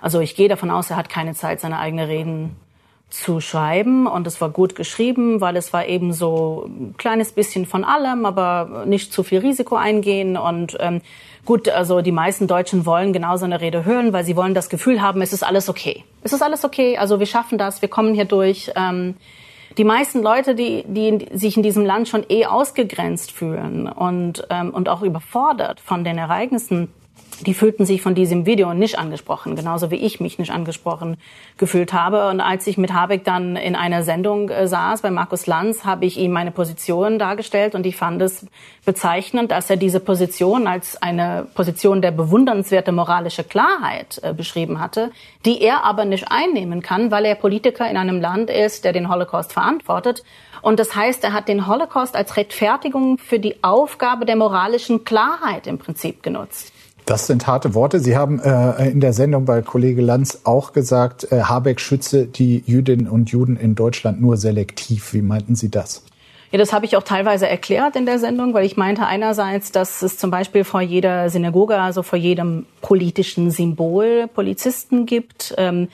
[0.02, 2.56] also ich gehe davon aus, er hat keine Zeit, seine eigenen Reden
[3.12, 7.66] zu schreiben und es war gut geschrieben, weil es war eben so ein kleines bisschen
[7.66, 11.02] von allem, aber nicht zu viel Risiko eingehen und ähm,
[11.46, 14.70] gut, also die meisten Deutschen wollen genau so eine Rede hören, weil sie wollen das
[14.70, 16.06] Gefühl haben, es ist alles okay.
[16.24, 18.72] Es ist alles okay, also wir schaffen das, wir kommen hier durch.
[18.76, 19.16] Ähm,
[19.78, 24.72] die meisten Leute, die, die sich in diesem Land schon eh ausgegrenzt fühlen und, ähm,
[24.72, 26.90] und auch überfordert von den Ereignissen,
[27.44, 31.18] die fühlten sich von diesem Video nicht angesprochen, genauso wie ich mich nicht angesprochen
[31.58, 32.30] gefühlt habe.
[32.30, 36.06] Und als ich mit Habeck dann in einer Sendung äh, saß bei Markus Lanz, habe
[36.06, 38.46] ich ihm meine Position dargestellt und ich fand es
[38.86, 45.12] bezeichnend, dass er diese Position als eine Position der bewundernswerte moralische Klarheit äh, beschrieben hatte,
[45.46, 49.10] die er aber nicht einnehmen kann, weil er Politiker in einem Land ist, der den
[49.10, 50.24] Holocaust verantwortet.
[50.62, 55.66] Und das heißt, er hat den Holocaust als Rechtfertigung für die Aufgabe der moralischen Klarheit
[55.68, 56.72] im Prinzip genutzt.
[57.12, 58.00] Das sind harte Worte.
[58.00, 62.63] Sie haben äh, in der Sendung bei Kollege Lanz auch gesagt, äh, Habeck schütze die
[62.65, 65.13] Jüdinnen und Juden in Deutschland nur selektiv.
[65.13, 66.06] Wie meinten Sie das?
[66.52, 70.02] Ja, das habe ich auch teilweise erklärt in der Sendung, weil ich meinte einerseits, dass
[70.04, 75.54] es zum Beispiel vor jeder Synagoge, also vor jedem politischen Symbol Polizisten gibt.
[75.58, 75.89] Ähm,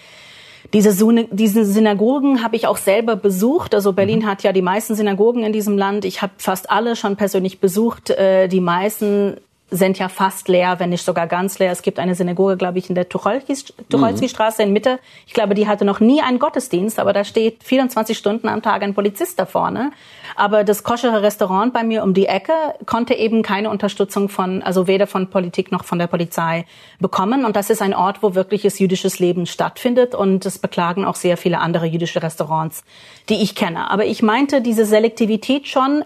[0.72, 0.94] diese,
[1.32, 3.74] diese Synagogen habe ich auch selber besucht.
[3.74, 4.28] Also Berlin mhm.
[4.28, 6.06] hat ja die meisten Synagogen in diesem Land.
[6.06, 8.12] Ich habe fast alle schon persönlich besucht.
[8.12, 9.38] Äh, die meisten
[9.70, 11.72] sind ja fast leer, wenn nicht sogar ganz leer.
[11.72, 14.68] Es gibt eine Synagoge, glaube ich, in der Tucholsky-Straße mhm.
[14.68, 15.00] in Mitte.
[15.26, 18.82] Ich glaube, die hatte noch nie einen Gottesdienst, aber da steht 24 Stunden am Tag
[18.82, 19.92] ein Polizist da vorne.
[20.38, 22.54] Aber das koschere Restaurant bei mir um die Ecke
[22.86, 26.66] konnte eben keine Unterstützung von, also weder von Politik noch von der Polizei
[27.00, 27.44] bekommen.
[27.44, 30.16] Und das ist ein Ort, wo wirkliches jüdisches Leben stattfindet.
[30.16, 32.86] Und das beklagen auch sehr viele andere jüdische Restaurants,
[33.28, 33.92] die ich kenne.
[33.92, 36.06] Aber ich meinte diese Selektivität schon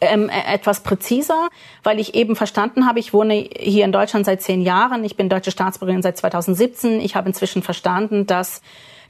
[0.00, 1.48] ähm, äh, etwas präziser,
[1.82, 5.28] weil ich eben verstanden habe, ich wohne hier in Deutschland seit zehn Jahren, ich bin
[5.28, 7.00] deutsche Staatsbürgerin seit 2017.
[7.00, 8.60] Ich habe inzwischen verstanden, dass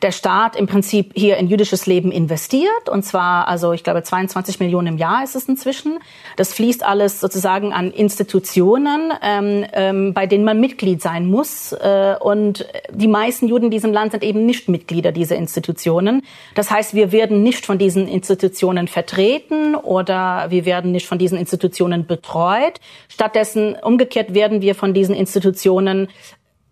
[0.04, 2.90] der Staat im Prinzip hier in jüdisches Leben investiert.
[2.90, 5.98] Und zwar, also ich glaube, 22 Millionen im Jahr ist es inzwischen.
[6.36, 11.72] Das fließt alles sozusagen an Institutionen, ähm, ähm, bei denen man Mitglied sein muss.
[11.72, 16.22] Äh, und die meisten Juden in diesem Land sind eben nicht Mitglieder dieser Institutionen.
[16.54, 21.38] Das heißt, wir werden nicht von diesen Institutionen vertreten oder wir werden nicht von diesen
[21.38, 22.78] Institutionen betreut.
[23.08, 26.08] Stattdessen umgekehrt werden wir von diesen Institutionen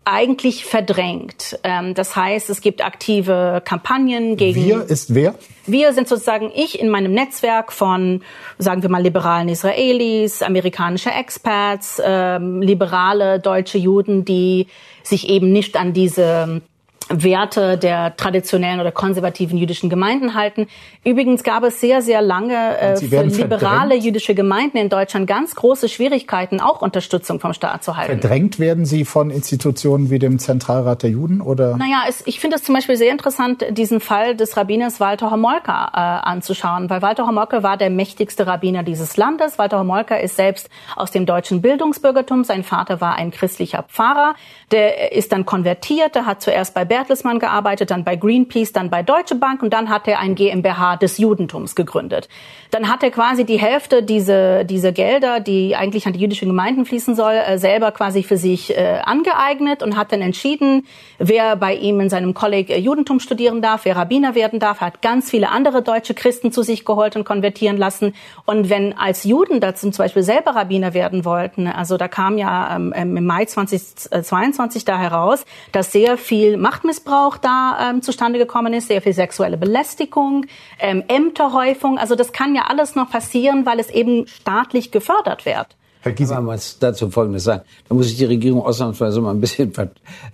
[0.05, 1.59] eigentlich verdrängt.
[1.63, 4.63] Ähm, das heißt, es gibt aktive Kampagnen gegen.
[4.63, 5.35] Wir ist wer?
[5.65, 8.21] Wir sind sozusagen ich in meinem Netzwerk von,
[8.57, 14.67] sagen wir mal, liberalen Israelis, amerikanische Experts, ähm, liberale deutsche Juden, die
[15.03, 16.61] sich eben nicht an diese
[17.09, 20.67] Werte der traditionellen oder konservativen jüdischen Gemeinden halten.
[21.03, 24.03] Übrigens gab es sehr, sehr lange äh, für liberale verdrängt.
[24.03, 28.19] jüdische Gemeinden in Deutschland ganz große Schwierigkeiten, auch Unterstützung vom Staat zu halten.
[28.19, 31.77] Verdrängt werden sie von Institutionen wie dem Zentralrat der Juden oder?
[31.77, 35.91] Naja, es, ich finde es zum Beispiel sehr interessant, diesen Fall des Rabbiners Walter Homolka
[35.93, 39.57] äh, anzuschauen, weil Walter Homolka war der mächtigste Rabbiner dieses Landes.
[39.57, 42.43] Walter Homolka ist selbst aus dem deutschen Bildungsbürgertum.
[42.43, 44.35] Sein Vater war ein christlicher Pfarrer.
[44.71, 46.15] Der ist dann konvertiert.
[46.15, 49.89] Der hat zuerst bei Bertelsmann gearbeitet, dann bei Greenpeace, dann bei Deutsche Bank und dann
[49.89, 52.29] hat er ein GmbH des Judentums gegründet.
[52.69, 56.85] Dann hat er quasi die Hälfte diese, diese Gelder, die eigentlich an die jüdischen Gemeinden
[56.85, 60.85] fließen soll, äh, selber quasi für sich äh, angeeignet und hat dann entschieden,
[61.17, 65.01] wer bei ihm in seinem Kolleg äh, Judentum studieren darf, wer Rabbiner werden darf, hat
[65.01, 68.13] ganz viele andere deutsche Christen zu sich geholt und konvertieren lassen.
[68.45, 72.75] Und wenn als Juden dazu zum Beispiel selber Rabbiner werden wollten, also da kam ja
[72.75, 78.73] ähm, im Mai 2022 da heraus, dass sehr viel Macht Machtmissbrauch da ähm, zustande gekommen
[78.73, 80.45] ist, sehr viel sexuelle Belästigung,
[80.79, 81.97] ähm, Ämterhäufung.
[81.97, 85.67] Also das kann ja alles noch passieren, weil es eben staatlich gefördert wird.
[86.01, 86.35] Herr Giesing.
[86.35, 87.61] Aber was dazu Folgendes sagen.
[87.87, 89.71] Da muss ich die Regierung ausnahmsweise mal ein bisschen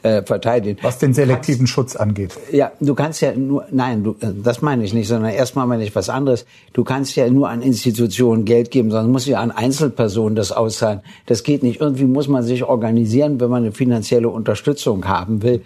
[0.01, 0.79] äh, verteidigen.
[0.81, 2.35] Was den selektiven kannst, Schutz angeht.
[2.51, 5.83] Ja, du kannst ja nur, nein, du, äh, das meine ich nicht, sondern erstmal meine
[5.83, 6.47] ich was anderes.
[6.73, 11.01] Du kannst ja nur an Institutionen Geld geben, sondern musst ja an Einzelpersonen das auszahlen.
[11.27, 11.79] Das geht nicht.
[11.79, 15.61] Irgendwie muss man sich organisieren, wenn man eine finanzielle Unterstützung haben will.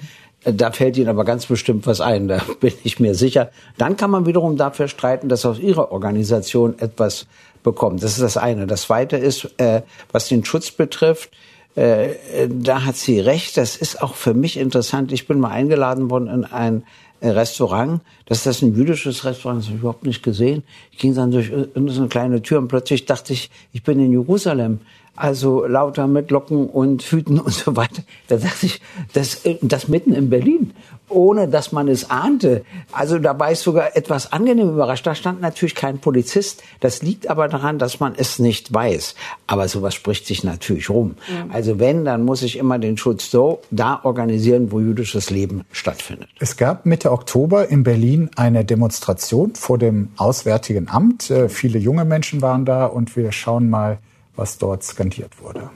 [0.46, 3.52] Da fällt Ihnen aber ganz bestimmt was ein, da bin ich mir sicher.
[3.78, 7.28] Dann kann man wiederum dafür streiten, dass aus Ihrer Organisation etwas
[7.64, 8.04] bekommt.
[8.04, 8.68] Das ist das eine.
[8.68, 11.30] Das zweite ist, äh, was den Schutz betrifft,
[11.76, 13.58] Äh, da hat sie recht.
[13.58, 15.12] Das ist auch für mich interessant.
[15.12, 16.84] Ich bin mal eingeladen worden in ein
[17.22, 18.02] Restaurant.
[18.26, 20.64] Das ist ein jüdisches Restaurant, das habe ich überhaupt nicht gesehen.
[20.92, 24.12] Ich ging dann durch so eine kleine Tür und plötzlich dachte ich, ich bin in
[24.12, 24.82] Jerusalem
[25.16, 28.04] also lauter mit Locken und Hüten und so weiter.
[28.28, 28.82] Da dachte ich,
[29.14, 30.74] das, das mitten in Berlin,
[31.10, 32.64] ohne dass man es ahnte.
[32.92, 35.06] Also da war ich sogar etwas angenehm überrascht.
[35.06, 36.64] Da stand natürlich kein Polizist.
[36.80, 39.16] Das liegt aber daran, dass man es nicht weiß.
[39.46, 41.16] Aber sowas spricht sich natürlich rum.
[41.28, 41.54] Ja.
[41.54, 46.30] Also wenn, dann muss ich immer den Schutz so da organisieren, wo jüdisches Leben stattfindet.
[46.40, 51.30] Es gab Mitte Oktober in Berlin eine Demonstration vor dem Auswärtigen Amt.
[51.30, 54.00] Äh, viele junge Menschen waren da und wir schauen mal,
[54.36, 55.70] was dort skandiert wurde.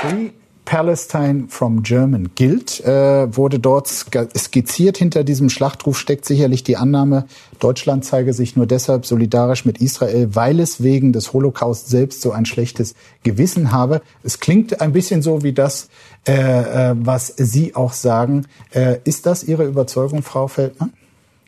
[0.00, 0.32] Free
[0.80, 4.96] Palestine from German Guild äh, wurde dort skizziert.
[4.96, 7.26] Hinter diesem Schlachtruf steckt sicherlich die Annahme,
[7.58, 12.32] Deutschland zeige sich nur deshalb solidarisch mit Israel, weil es wegen des Holocaust selbst so
[12.32, 14.00] ein schlechtes Gewissen habe.
[14.22, 15.90] Es klingt ein bisschen so wie das,
[16.26, 18.46] äh, äh, was Sie auch sagen.
[18.70, 20.94] Äh, ist das Ihre Überzeugung, Frau Feldmann?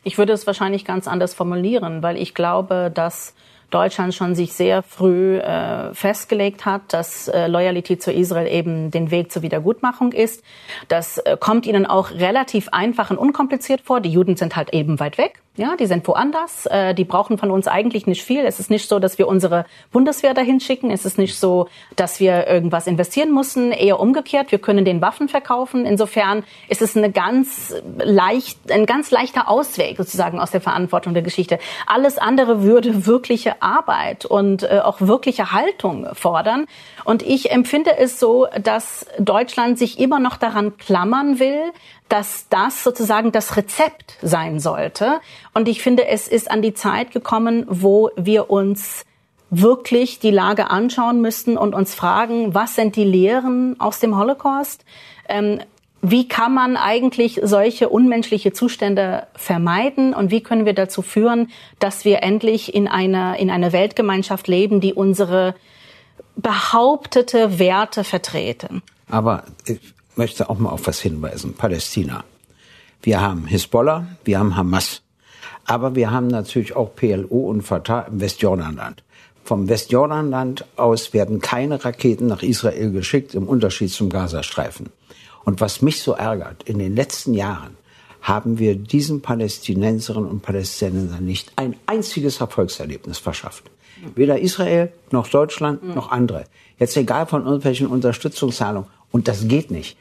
[0.03, 3.33] Ich würde es wahrscheinlich ganz anders formulieren, weil ich glaube, dass
[3.73, 9.11] Deutschland schon sich sehr früh äh, festgelegt hat, dass äh, Loyalität zu Israel eben den
[9.11, 10.43] Weg zur Wiedergutmachung ist.
[10.87, 14.01] Das äh, kommt ihnen auch relativ einfach und unkompliziert vor.
[14.01, 15.43] Die Juden sind halt eben weit weg.
[15.55, 16.65] Ja, die sind woanders.
[16.65, 18.43] Äh, die brauchen von uns eigentlich nicht viel.
[18.43, 20.89] Es ist nicht so, dass wir unsere Bundeswehr dahin schicken.
[20.89, 23.71] Es ist nicht so, dass wir irgendwas investieren müssen.
[23.71, 24.51] Eher umgekehrt.
[24.51, 25.85] Wir können den Waffen verkaufen.
[25.85, 31.21] Insofern ist es eine ganz leicht, ein ganz leichter Ausweg sozusagen aus der Verantwortung der
[31.21, 31.59] Geschichte.
[31.85, 36.65] Alles andere würde wirkliche Arbeit und äh, auch wirkliche Haltung fordern.
[37.03, 41.71] Und ich empfinde es so, dass Deutschland sich immer noch daran klammern will,
[42.09, 45.19] dass das sozusagen das Rezept sein sollte.
[45.53, 49.05] Und ich finde, es ist an die Zeit gekommen, wo wir uns
[49.49, 54.83] wirklich die Lage anschauen müssten und uns fragen, was sind die Lehren aus dem Holocaust?
[55.29, 55.59] Ähm,
[56.05, 62.03] wie kann man eigentlich solche unmenschliche Zustände vermeiden und wie können wir dazu führen, dass
[62.03, 65.55] wir endlich in einer, in einer Weltgemeinschaft leben, die unsere
[66.35, 68.83] behauptete Werte vertreten?
[69.09, 69.45] Aber
[70.17, 71.53] möchte auch mal auf was hinweisen.
[71.53, 72.25] Palästina.
[73.01, 75.01] Wir haben Hisbollah, wir haben Hamas.
[75.65, 79.03] Aber wir haben natürlich auch PLO und Fatah im Westjordanland.
[79.45, 84.89] Vom Westjordanland aus werden keine Raketen nach Israel geschickt, im Unterschied zum Gazastreifen.
[85.45, 87.75] Und was mich so ärgert, in den letzten Jahren
[88.21, 93.63] haben wir diesen Palästinenserinnen und Palästinensern nicht ein einziges Erfolgserlebnis verschafft.
[94.15, 96.45] Weder Israel noch Deutschland noch andere.
[96.79, 98.89] Jetzt egal von irgendwelchen Unterstützungszahlungen.
[99.11, 99.97] Und das geht nicht.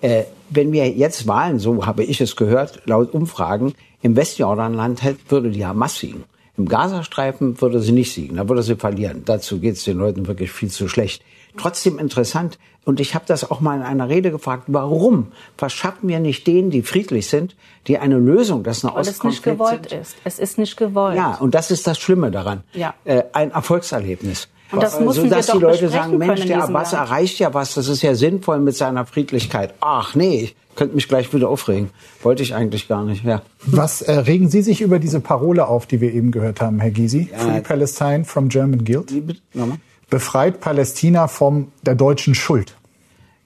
[0.00, 5.50] Äh, wenn wir jetzt Wahlen, so habe ich es gehört, laut Umfragen, im Westjordanland würde
[5.50, 6.24] die Hamas siegen.
[6.56, 9.22] Im Gazastreifen würde sie nicht siegen, da würde sie verlieren.
[9.24, 11.22] Dazu geht es den Leuten wirklich viel zu schlecht.
[11.56, 16.20] Trotzdem interessant, und ich habe das auch mal in einer Rede gefragt, warum verschaffen wir
[16.20, 17.56] nicht denen, die friedlich sind,
[17.88, 20.00] die eine Lösung des Nahostkonflikts Weil es nicht gewollt sind?
[20.00, 20.16] ist.
[20.24, 21.16] Es ist nicht gewollt.
[21.16, 22.62] Ja, und das ist das Schlimme daran.
[22.74, 22.94] Ja.
[23.04, 24.48] Äh, ein Erfolgserlebnis.
[24.70, 27.08] Und das so müssen dass wir die Leute sagen, Mensch, der Abbas Land.
[27.08, 29.74] erreicht ja was, das ist ja sinnvoll mit seiner Friedlichkeit.
[29.80, 31.90] Ach nee, ich könnte mich gleich wieder aufregen.
[32.22, 33.42] Wollte ich eigentlich gar nicht, ja.
[33.64, 36.90] Was äh, regen Sie sich über diese Parole auf, die wir eben gehört haben, Herr
[36.90, 37.30] Gysi?
[37.32, 37.38] Ja.
[37.38, 39.12] Free Palestine from German Guild.
[39.12, 39.40] Wie bitte?
[39.54, 39.78] Nochmal?
[40.08, 42.76] Befreit Palästina von der deutschen Schuld.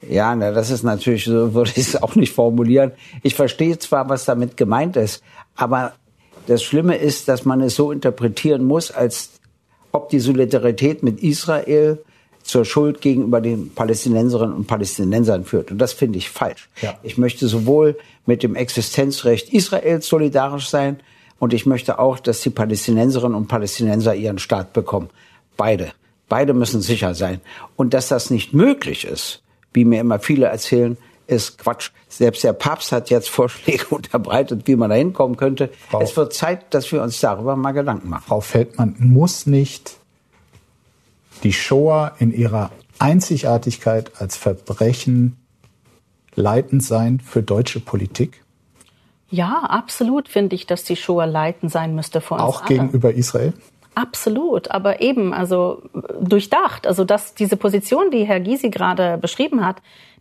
[0.08, 2.92] Ja, na, das ist natürlich, so würde ich es auch nicht formulieren.
[3.22, 5.22] Ich verstehe zwar, was damit gemeint ist,
[5.56, 5.94] aber
[6.46, 9.30] das Schlimme ist, dass man es so interpretieren muss, als
[9.92, 12.02] ob die Solidarität mit Israel
[12.42, 15.70] zur Schuld gegenüber den Palästinenserinnen und Palästinensern führt.
[15.70, 16.68] Und das finde ich falsch.
[16.80, 16.98] Ja.
[17.02, 21.00] Ich möchte sowohl mit dem Existenzrecht Israels solidarisch sein
[21.38, 25.10] und ich möchte auch, dass die Palästinenserinnen und Palästinenser ihren Staat bekommen.
[25.56, 25.92] Beide.
[26.30, 27.42] Beide müssen sicher sein.
[27.76, 29.42] Und dass das nicht möglich ist,
[29.74, 31.90] wie mir immer viele erzählen, ist Quatsch.
[32.08, 35.68] Selbst der Papst hat jetzt Vorschläge unterbreitet, wie man da hinkommen könnte.
[35.90, 38.24] Frau- Es wird Zeit, dass wir uns darüber mal Gedanken machen.
[38.26, 39.96] Frau Feldmann, muss nicht
[41.42, 45.36] die Shoah in ihrer Einzigartigkeit als Verbrechen
[46.34, 48.42] leitend sein für deutsche Politik?
[49.30, 52.68] Ja, absolut finde ich, dass die Shoah leitend sein müsste vor uns Auch alle.
[52.68, 53.52] gegenüber Israel?
[53.94, 55.82] Absolut, aber eben, also
[56.20, 56.86] durchdacht.
[56.86, 59.76] Also dass diese Position, die Herr Gysi gerade beschrieben hat,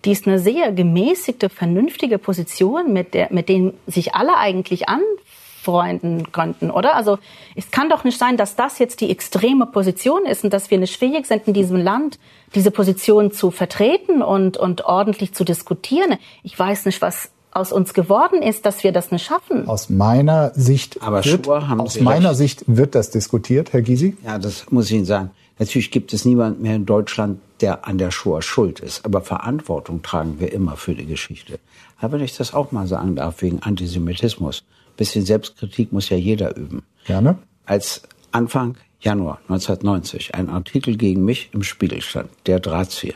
[0.05, 6.31] die ist eine sehr gemäßigte, vernünftige Position, mit der, mit denen sich alle eigentlich anfreunden
[6.31, 6.95] könnten, oder?
[6.95, 7.19] Also
[7.55, 10.77] es kann doch nicht sein, dass das jetzt die extreme Position ist und dass wir
[10.77, 12.17] nicht fähig sind, in diesem Land
[12.55, 16.17] diese Position zu vertreten und, und ordentlich zu diskutieren.
[16.43, 19.67] Ich weiß nicht, was aus uns geworden ist, dass wir das nicht schaffen.
[19.67, 22.37] Aus meiner Sicht, Aber wird, aus Sie meiner recht.
[22.37, 24.17] Sicht wird das diskutiert, Herr Gysi.
[24.23, 25.31] Ja, das muss ich Ihnen sagen.
[25.57, 29.03] Natürlich gibt es niemand mehr in Deutschland, der an der Shoah schuld ist.
[29.03, 31.59] Aber Verantwortung tragen wir immer für die Geschichte.
[31.97, 34.63] Aber wenn ich das auch mal sagen darf, wegen Antisemitismus.
[34.95, 36.83] Bisschen Selbstkritik muss ja jeder üben.
[37.05, 37.37] Gerne.
[37.65, 43.15] Als Anfang Januar 1990 ein Artikel gegen mich im Spiegel stand, der Drahtzieher,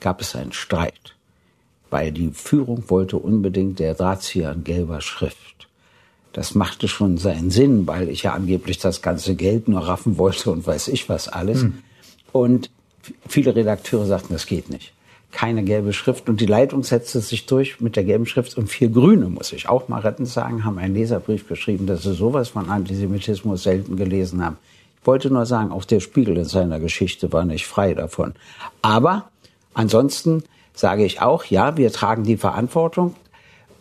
[0.00, 1.11] gab es einen Streit.
[1.92, 5.68] Weil die Führung wollte unbedingt der Drahtzieher in gelber Schrift.
[6.32, 10.50] Das machte schon seinen Sinn, weil ich ja angeblich das ganze Geld nur raffen wollte
[10.50, 11.66] und weiß ich was alles.
[12.32, 12.70] Und
[13.28, 14.94] viele Redakteure sagten, das geht nicht.
[15.32, 16.30] Keine gelbe Schrift.
[16.30, 19.68] Und die Leitung setzte sich durch mit der gelben Schrift und vier Grüne, muss ich
[19.68, 24.42] auch mal rettend sagen, haben einen Leserbrief geschrieben, dass sie sowas von Antisemitismus selten gelesen
[24.42, 24.56] haben.
[24.98, 28.32] Ich wollte nur sagen, auch der Spiegel in seiner Geschichte war nicht frei davon.
[28.80, 29.28] Aber
[29.74, 30.44] ansonsten
[30.74, 33.14] sage ich auch, ja, wir tragen die Verantwortung.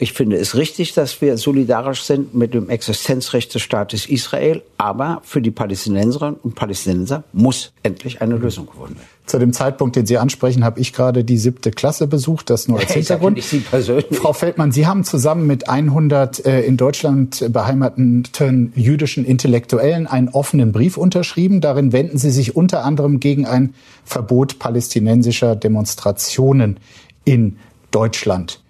[0.01, 5.21] Ich finde es richtig, dass wir solidarisch sind mit dem Existenzrecht des Staates Israel, aber
[5.23, 9.07] für die Palästinenserinnen und Palästinenser muss endlich eine Lösung gefunden werden.
[9.27, 12.49] Zu dem Zeitpunkt, den Sie ansprechen, habe ich gerade die siebte Klasse besucht.
[12.49, 13.35] Das nur als Ich Hintergrund.
[13.35, 14.17] nicht Sie persönlich.
[14.17, 20.71] Frau Feldmann, Sie haben zusammen mit 100 äh, in Deutschland beheimateten jüdischen Intellektuellen einen offenen
[20.71, 21.61] Brief unterschrieben.
[21.61, 26.79] Darin wenden Sie sich unter anderem gegen ein Verbot palästinensischer Demonstrationen
[27.23, 27.59] in
[27.91, 28.61] Deutschland.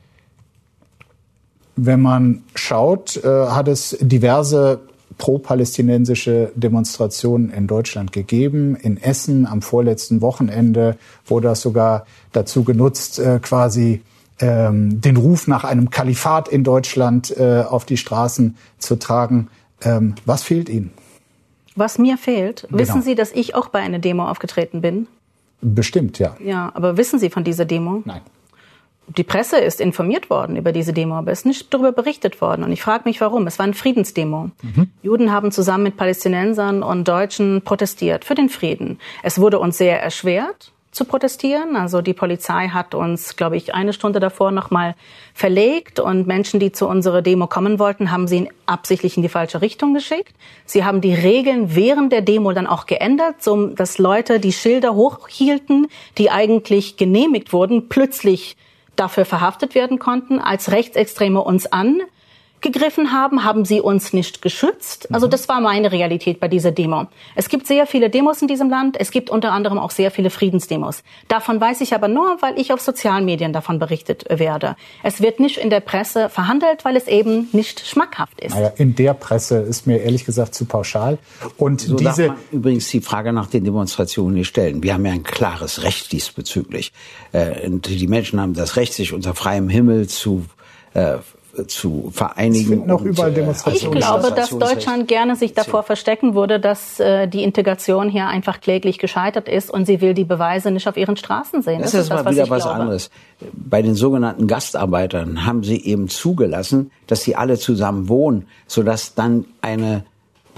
[1.83, 4.81] Wenn man schaut, äh, hat es diverse
[5.17, 8.75] pro-palästinensische Demonstrationen in Deutschland gegeben.
[8.75, 14.01] In Essen am vorletzten Wochenende wurde das sogar dazu genutzt, äh, quasi
[14.39, 19.47] ähm, den Ruf nach einem Kalifat in Deutschland äh, auf die Straßen zu tragen.
[19.81, 20.91] Ähm, was fehlt Ihnen?
[21.75, 22.77] Was mir fehlt, Genau.
[22.79, 25.07] wissen Sie, dass ich auch bei einer Demo aufgetreten bin?
[25.61, 26.35] Bestimmt, ja.
[26.43, 28.03] Ja, aber wissen Sie von dieser Demo?
[28.05, 28.21] Nein.
[29.07, 32.63] Die Presse ist informiert worden über diese Demo, aber es ist nicht darüber berichtet worden.
[32.63, 33.45] Und ich frage mich, warum.
[33.47, 34.51] Es war eine Friedensdemo.
[35.01, 38.99] Juden haben zusammen mit Palästinensern und Deutschen protestiert für den Frieden.
[39.21, 41.75] Es wurde uns sehr erschwert zu protestieren.
[41.75, 44.95] Also die Polizei hat uns, glaube ich, eine Stunde davor nochmal
[45.33, 49.61] verlegt und Menschen, die zu unserer Demo kommen wollten, haben sie absichtlich in die falsche
[49.61, 50.35] Richtung geschickt.
[50.65, 54.93] Sie haben die Regeln während der Demo dann auch geändert, so dass Leute die Schilder
[54.93, 55.87] hochhielten,
[56.17, 58.57] die eigentlich genehmigt wurden, plötzlich
[58.95, 61.65] dafür verhaftet werden konnten, als Rechtsextreme uns
[62.61, 65.11] angegriffen haben, haben sie uns nicht geschützt.
[65.11, 67.07] Also das war meine Realität bei dieser Demo.
[67.35, 68.99] Es gibt sehr viele Demos in diesem Land.
[68.99, 71.03] Es gibt unter anderem auch sehr viele Friedensdemos.
[71.27, 74.75] Davon weiß ich aber nur, weil ich auf sozialen Medien davon berichtet werde.
[75.03, 78.53] Es wird nicht in der Presse verhandelt, weil es eben nicht schmackhaft ist.
[78.53, 81.17] Naja, in der Presse ist mir ehrlich gesagt zu pauschal.
[81.57, 84.83] Und So darf diese, man übrigens die Frage nach den Demonstrationen nicht stellen.
[84.83, 86.93] Wir haben ja ein klares Recht diesbezüglich.
[87.31, 90.45] Äh, und die Menschen haben das Recht, sich unter freiem Himmel zu
[90.93, 91.17] äh,
[91.67, 92.89] zu vereinigen.
[92.89, 94.49] Es überall äh, Ich Demonstrationen glaube, dass.
[94.51, 99.71] Deutschland gerne sich davor verstecken würde, dass äh, die Integration hier einfach kläglich gescheitert ist
[99.71, 101.81] und sie will die Beweise nicht auf ihren Straßen sehen.
[101.81, 102.79] Das ist das, was wieder ich was glaube.
[102.79, 103.09] anderes.
[103.53, 109.45] Bei den sogenannten Gastarbeitern haben sie eben zugelassen, dass sie alle zusammen wohnen, sodass dann
[109.61, 110.05] eine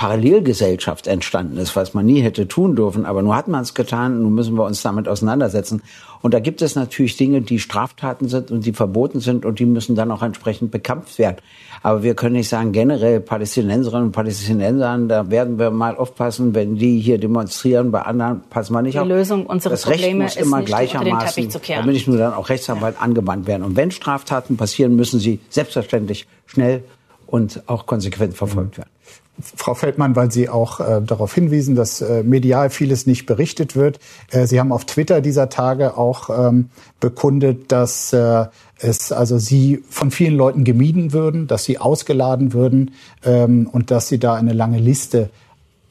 [0.03, 3.05] Parallelgesellschaft entstanden ist, was man nie hätte tun dürfen.
[3.05, 5.81] Aber nun hat man es getan, nun müssen wir uns damit auseinandersetzen.
[6.21, 9.65] Und da gibt es natürlich Dinge, die Straftaten sind und die verboten sind und die
[9.65, 11.37] müssen dann auch entsprechend bekämpft werden.
[11.83, 16.75] Aber wir können nicht sagen, generell Palästinenserinnen und Palästinensern, da werden wir mal aufpassen, wenn
[16.75, 19.07] die hier demonstrieren, bei anderen passen wir nicht Die auf.
[19.07, 23.01] Lösung unserer das Recht Probleme muss ist immer gleichermaßen, damit nicht nur dann auch Rechtsanwalt
[23.01, 23.63] angewandt werden.
[23.63, 26.83] Und wenn Straftaten passieren, müssen sie selbstverständlich schnell
[27.25, 28.92] und auch konsequent verfolgt werden.
[29.41, 33.99] Frau Feldmann, weil Sie auch äh, darauf hinwiesen, dass äh, medial vieles nicht berichtet wird.
[34.31, 36.69] Äh, Sie haben auf Twitter dieser Tage auch ähm,
[36.99, 38.45] bekundet, dass äh,
[38.77, 42.91] es also Sie von vielen Leuten gemieden würden, dass Sie ausgeladen würden
[43.23, 45.29] ähm, und dass Sie da eine lange Liste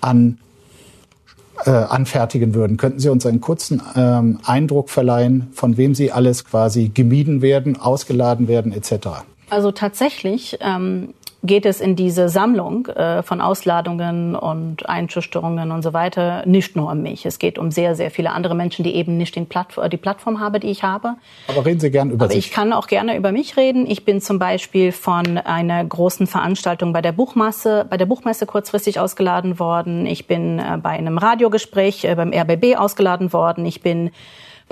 [0.00, 0.38] an
[1.64, 2.76] äh, anfertigen würden.
[2.76, 7.78] Könnten Sie uns einen kurzen ähm, Eindruck verleihen, von wem Sie alles quasi gemieden werden,
[7.78, 9.08] ausgeladen werden etc.?
[9.50, 15.92] Also tatsächlich ähm, geht es in diese Sammlung äh, von Ausladungen und Einschüchterungen und so
[15.92, 17.26] weiter nicht nur um mich.
[17.26, 20.38] Es geht um sehr, sehr viele andere Menschen, die eben nicht den Plattform, die Plattform
[20.38, 21.14] haben, die ich habe.
[21.48, 22.46] Aber reden Sie gern über Aber sich.
[22.46, 23.86] ich kann auch gerne über mich reden.
[23.90, 29.00] Ich bin zum Beispiel von einer großen Veranstaltung bei der Buchmesse, bei der Buchmesse kurzfristig
[29.00, 30.06] ausgeladen worden.
[30.06, 33.66] Ich bin äh, bei einem Radiogespräch äh, beim RBB ausgeladen worden.
[33.66, 34.10] Ich bin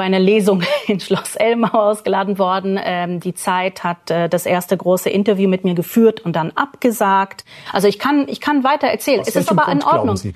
[0.01, 2.81] bei einer Lesung in Schloss Elmau ausgeladen worden.
[2.83, 7.45] Ähm, die Zeit hat äh, das erste große Interview mit mir geführt und dann abgesagt.
[7.71, 9.21] Also ich kann, ich kann weiter erzählen.
[9.21, 10.33] Aus es ist aber in Grund glauben Ordnung.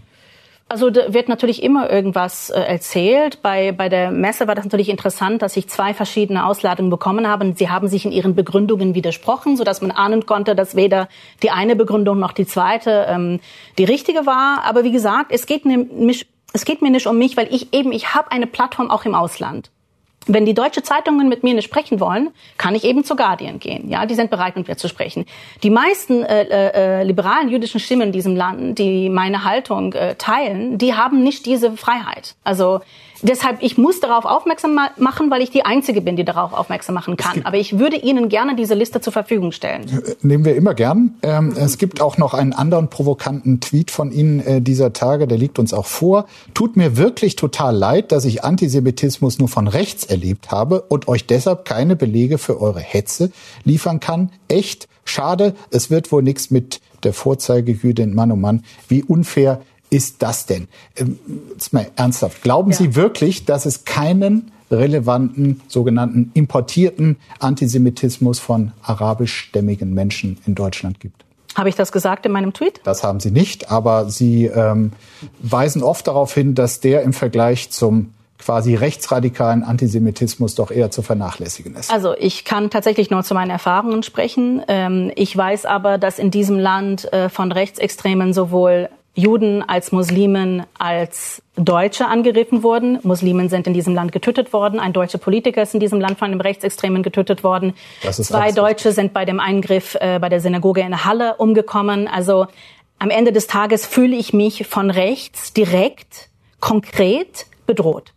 [0.68, 3.40] Also da wird natürlich immer irgendwas äh, erzählt.
[3.40, 7.54] Bei, bei der Messe war das natürlich interessant, dass ich zwei verschiedene Ausladungen bekommen habe.
[7.56, 11.08] Sie haben sich in ihren Begründungen widersprochen, sodass man ahnen konnte, dass weder
[11.42, 13.40] die eine Begründung noch die zweite ähm,
[13.78, 14.64] die richtige war.
[14.64, 17.92] Aber wie gesagt, es geht, nämlich, es geht mir nicht um mich, weil ich eben,
[17.92, 19.70] ich habe eine Plattform auch im Ausland.
[20.26, 23.90] Wenn die deutsche Zeitungen mit mir nicht sprechen wollen, kann ich eben zu Guardian gehen.
[23.90, 25.26] Ja, die sind bereit, mit mir zu sprechen.
[25.62, 30.78] Die meisten äh, äh, liberalen jüdischen Stimmen in diesem Land, die meine Haltung äh, teilen,
[30.78, 32.36] die haben nicht diese Freiheit.
[32.42, 32.80] Also
[33.22, 37.16] deshalb, ich muss darauf aufmerksam machen, weil ich die Einzige bin, die darauf aufmerksam machen
[37.16, 37.42] kann.
[37.44, 39.88] Aber ich würde Ihnen gerne diese Liste zur Verfügung stellen.
[39.88, 41.14] Äh, nehmen wir immer gern.
[41.22, 45.38] Ähm, es gibt auch noch einen anderen provokanten Tweet von Ihnen äh, dieser Tage, der
[45.38, 46.26] liegt uns auch vor.
[46.54, 51.26] Tut mir wirklich total leid, dass ich Antisemitismus nur von rechts erlebt habe und euch
[51.26, 53.30] deshalb keine Belege für eure Hetze
[53.64, 54.30] liefern kann.
[54.48, 55.54] Echt schade.
[55.70, 58.64] Es wird wohl nichts mit der Vorzeigejüdin Mann oh Mann.
[58.88, 59.60] Wie unfair
[59.94, 60.66] ist das denn?
[60.96, 61.18] Ähm,
[61.52, 62.42] jetzt mal ernsthaft.
[62.42, 62.76] Glauben ja.
[62.76, 71.24] Sie wirklich, dass es keinen relevanten, sogenannten importierten Antisemitismus von arabischstämmigen Menschen in Deutschland gibt?
[71.54, 72.80] Habe ich das gesagt in meinem Tweet?
[72.82, 74.92] Das haben Sie nicht, aber Sie ähm,
[75.40, 81.02] weisen oft darauf hin, dass der im Vergleich zum quasi rechtsradikalen Antisemitismus doch eher zu
[81.02, 81.92] vernachlässigen ist.
[81.92, 84.62] Also ich kann tatsächlich nur zu meinen Erfahrungen sprechen.
[84.66, 90.64] Ähm, ich weiß aber, dass in diesem Land äh, von Rechtsextremen sowohl Juden als Muslimen
[90.76, 92.98] als Deutsche angegriffen wurden.
[93.04, 94.80] Muslimen sind in diesem Land getötet worden.
[94.80, 97.74] Ein deutscher Politiker ist in diesem Land von einem Rechtsextremen getötet worden.
[98.10, 102.08] Zwei Deutsche sind bei dem Eingriff äh, bei der Synagoge in Halle umgekommen.
[102.08, 102.48] Also
[102.98, 108.12] am Ende des Tages fühle ich mich von rechts direkt, konkret bedroht.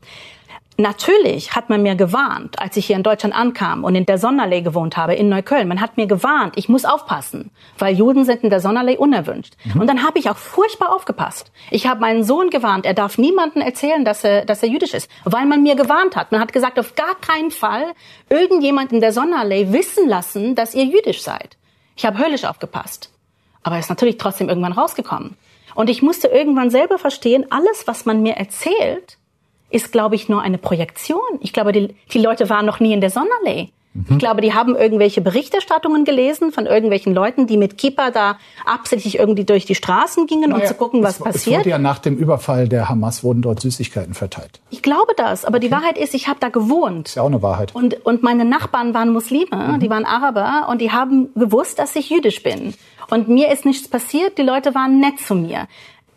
[0.79, 4.61] Natürlich hat man mir gewarnt, als ich hier in Deutschland ankam und in der Sonderlee
[4.61, 5.67] gewohnt habe, in Neukölln.
[5.67, 7.49] Man hat mir gewarnt, ich muss aufpassen,
[7.79, 9.55] weil Juden sind in der Sonderlee unerwünscht.
[9.63, 9.81] Mhm.
[9.81, 11.51] Und dann habe ich auch furchtbar aufgepasst.
[11.71, 15.09] Ich habe meinen Sohn gewarnt, er darf niemandem erzählen, dass er, dass er jüdisch ist,
[15.25, 16.31] weil man mir gewarnt hat.
[16.31, 17.85] Man hat gesagt, auf gar keinen Fall
[18.29, 21.57] irgendjemand in der Sonderlee wissen lassen, dass ihr jüdisch seid.
[21.95, 23.11] Ich habe höllisch aufgepasst.
[23.63, 25.37] Aber er ist natürlich trotzdem irgendwann rausgekommen.
[25.73, 29.17] Und ich musste irgendwann selber verstehen, alles, was man mir erzählt,
[29.69, 31.19] ist, glaube ich, nur eine Projektion.
[31.41, 33.69] Ich glaube, die, die Leute waren noch nie in der Sonderlee.
[33.97, 34.05] Mhm.
[34.09, 39.17] Ich glaube, die haben irgendwelche Berichterstattungen gelesen von irgendwelchen Leuten, die mit Kippa da absichtlich
[39.17, 41.55] irgendwie durch die Straßen gingen, naja, um zu gucken, was es, passiert.
[41.55, 44.61] Es wurde ja nach dem Überfall der Hamas wurden dort Süßigkeiten verteilt.
[44.69, 45.67] Ich glaube das, aber okay.
[45.67, 47.09] die Wahrheit ist, ich habe da gewohnt.
[47.09, 47.73] Ist ja auch eine Wahrheit.
[47.73, 49.79] Und, und meine Nachbarn waren Muslime, mhm.
[49.79, 52.75] die waren Araber und die haben gewusst, dass ich jüdisch bin.
[53.09, 55.67] Und mir ist nichts passiert, die Leute waren nett zu mir.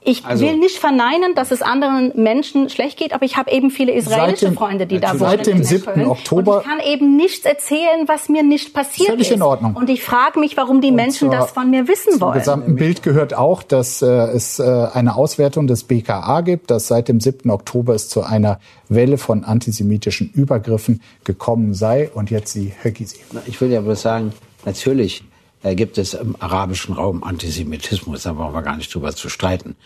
[0.02, 3.70] Ich also, will nicht verneinen, dass es anderen Menschen schlecht geht, aber ich habe eben
[3.70, 5.18] viele israelische dem, Freunde, die da wohnen.
[5.18, 6.06] Seit dem 7.
[6.06, 6.54] Oktober.
[6.54, 9.36] Und ich kann eben nichts erzählen, was mir nicht passiert völlig ist.
[9.36, 9.76] in Ordnung.
[9.76, 12.32] Und ich frage mich, warum die und Menschen zur, das von mir wissen wollen.
[12.32, 16.88] Zum gesamten Bild gehört auch, dass äh, es äh, eine Auswertung des BKA gibt, dass
[16.88, 17.50] seit dem 7.
[17.50, 22.10] Oktober es zu einer Welle von antisemitischen Übergriffen gekommen sei.
[22.14, 23.18] Und jetzt Sie, Herr Gysi.
[23.46, 24.32] Ich will ja bloß sagen,
[24.64, 25.29] natürlich äh,
[25.62, 29.76] gibt es im arabischen Raum Antisemitismus, da brauchen wir gar nicht drüber zu streiten.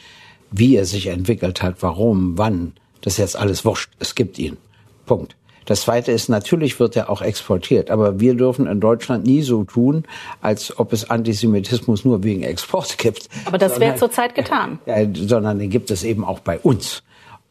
[0.51, 3.91] Wie er sich entwickelt hat, warum, wann, das ist jetzt alles wurscht.
[3.99, 4.57] Es gibt ihn.
[5.05, 5.37] Punkt.
[5.66, 9.64] Das Zweite ist, natürlich wird er auch exportiert, aber wir dürfen in Deutschland nie so
[9.64, 10.05] tun,
[10.43, 13.29] als ob es Antisemitismus nur wegen Export gibt.
[13.47, 14.79] Aber das wird zurzeit getan.
[14.87, 17.03] Äh, sondern den gibt es eben auch bei uns.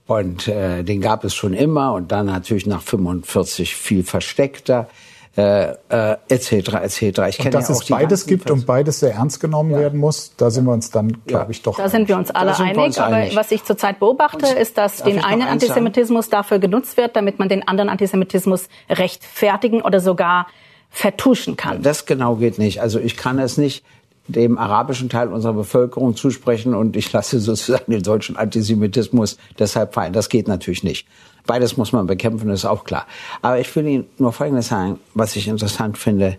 [0.06, 4.88] Und äh, den gab es schon immer und dann natürlich nach 45 viel versteckter
[5.36, 6.52] äh, äh, etc.
[6.52, 7.02] etc.
[7.30, 9.80] Ich kenne dass ja es beides gibt und beides sehr ernst genommen ja.
[9.80, 11.78] werden muss, da sind wir uns dann, glaube ich, doch.
[11.78, 12.78] Da sind wir uns alle einig.
[12.78, 13.36] Uns aber einig.
[13.36, 17.50] was ich zurzeit beobachte, und ist, dass den einen Antisemitismus dafür genutzt wird, damit man
[17.50, 20.48] den anderen Antisemitismus rechtfertigen oder sogar
[20.92, 21.82] vertuschen kann.
[21.82, 22.80] Das genau geht nicht.
[22.82, 23.84] Also ich kann es nicht
[24.28, 30.14] dem arabischen Teil unserer Bevölkerung zusprechen und ich lasse sozusagen den deutschen Antisemitismus deshalb fallen.
[30.14, 31.08] Das geht natürlich nicht.
[31.46, 33.06] Beides muss man bekämpfen, ist auch klar.
[33.42, 36.38] Aber ich will Ihnen nur Folgendes sagen, was ich interessant finde,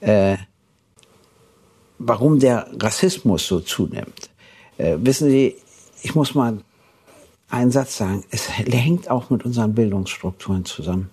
[0.00, 0.36] äh,
[1.98, 4.30] warum der Rassismus so zunimmt.
[4.78, 5.56] Äh, wissen Sie,
[6.02, 6.58] ich muss mal
[7.48, 11.10] einen Satz sagen, es hängt auch mit unseren Bildungsstrukturen zusammen.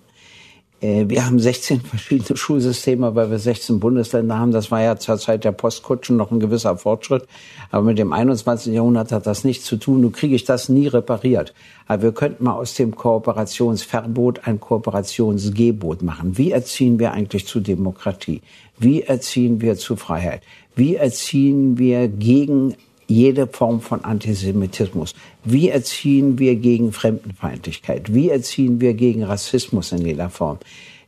[0.84, 4.52] Äh, wir haben 16 verschiedene Schulsysteme, weil wir 16 Bundesländer haben.
[4.52, 7.26] Das war ja zur Zeit der Postkutschen noch ein gewisser Fortschritt.
[7.70, 8.74] Aber mit dem 21.
[8.74, 10.02] Jahrhundert hat das nichts zu tun.
[10.02, 11.54] Nun kriege ich das nie repariert.
[11.86, 16.36] Aber wir könnten mal aus dem Kooperationsverbot ein Kooperationsgebot machen.
[16.36, 18.42] Wie erziehen wir eigentlich zu Demokratie?
[18.78, 20.42] Wie erziehen wir zu Freiheit?
[20.76, 22.74] Wie erziehen wir gegen
[23.06, 25.14] jede Form von Antisemitismus?
[25.44, 28.14] Wie erziehen wir gegen Fremdenfeindlichkeit?
[28.14, 30.58] Wie erziehen wir gegen Rassismus in jeder Form?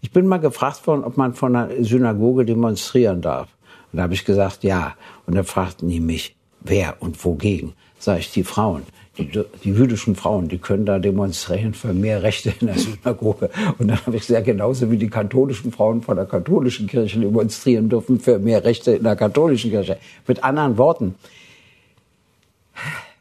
[0.00, 3.48] Ich bin mal gefragt worden, ob man von einer Synagoge demonstrieren darf.
[3.92, 4.94] Und da habe ich gesagt, ja.
[5.26, 7.72] Und da fragten die mich, wer und wogegen?
[7.98, 8.82] Sag ich, die Frauen.
[9.18, 9.30] die,
[9.64, 13.50] die jüdischen Frauen, die können da demonstrieren für mehr Rechte in der Synagoge.
[13.78, 17.88] Und dann habe ich gesagt, genauso wie die katholischen Frauen von der katholischen Kirche demonstrieren
[17.88, 19.98] dürfen für mehr Rechte in der katholischen Kirche.
[20.26, 21.14] Mit anderen Worten,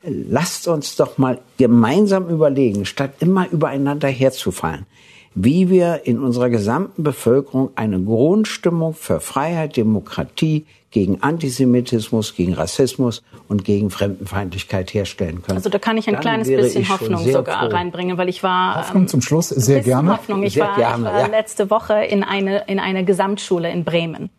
[0.04, 4.86] lasst uns doch mal gemeinsam überlegen, statt immer übereinander herzufallen,
[5.34, 13.22] wie wir in unserer gesamten Bevölkerung eine Grundstimmung für Freiheit, Demokratie, gegen Antisemitismus, gegen Rassismus
[13.50, 15.58] und gegen Fremdenfeindlichkeit herstellen können.
[15.58, 17.76] Also da kann ich ein Dann kleines bisschen Hoffnung sogar froh.
[17.76, 20.14] reinbringen, weil ich war Hoffnung ähm, zum Schluss, sehr gerne.
[20.14, 20.42] Hoffnung.
[20.44, 21.28] Ich Sehr war, gerne, ich war ja.
[21.28, 24.30] letzte Woche in eine in einer Gesamtschule in Bremen.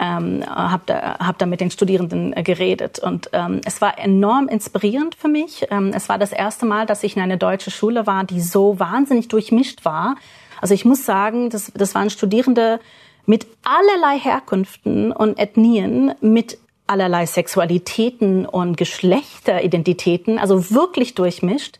[0.00, 4.48] Ähm, habe da, hab da mit den Studierenden äh, geredet und ähm, es war enorm
[4.48, 5.66] inspirierend für mich.
[5.70, 8.78] Ähm, es war das erste Mal, dass ich in eine deutsche Schule war, die so
[8.78, 10.16] wahnsinnig durchmischt war.
[10.60, 12.80] Also ich muss sagen, das, das waren Studierende
[13.26, 21.78] mit allerlei Herkünften und Ethnien, mit allerlei Sexualitäten und Geschlechteridentitäten, also wirklich durchmischt.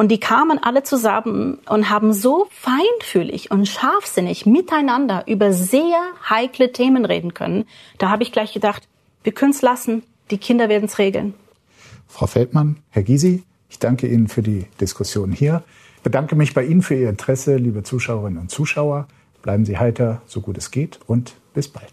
[0.00, 6.72] Und die kamen alle zusammen und haben so feinfühlig und scharfsinnig miteinander über sehr heikle
[6.72, 7.66] Themen reden können.
[7.98, 8.88] Da habe ich gleich gedacht,
[9.24, 11.34] wir können es lassen, die Kinder werden es regeln.
[12.08, 15.64] Frau Feldmann, Herr Gysi, ich danke Ihnen für die Diskussion hier.
[15.96, 19.06] Ich bedanke mich bei Ihnen für Ihr Interesse, liebe Zuschauerinnen und Zuschauer.
[19.42, 21.92] Bleiben Sie heiter, so gut es geht und bis bald.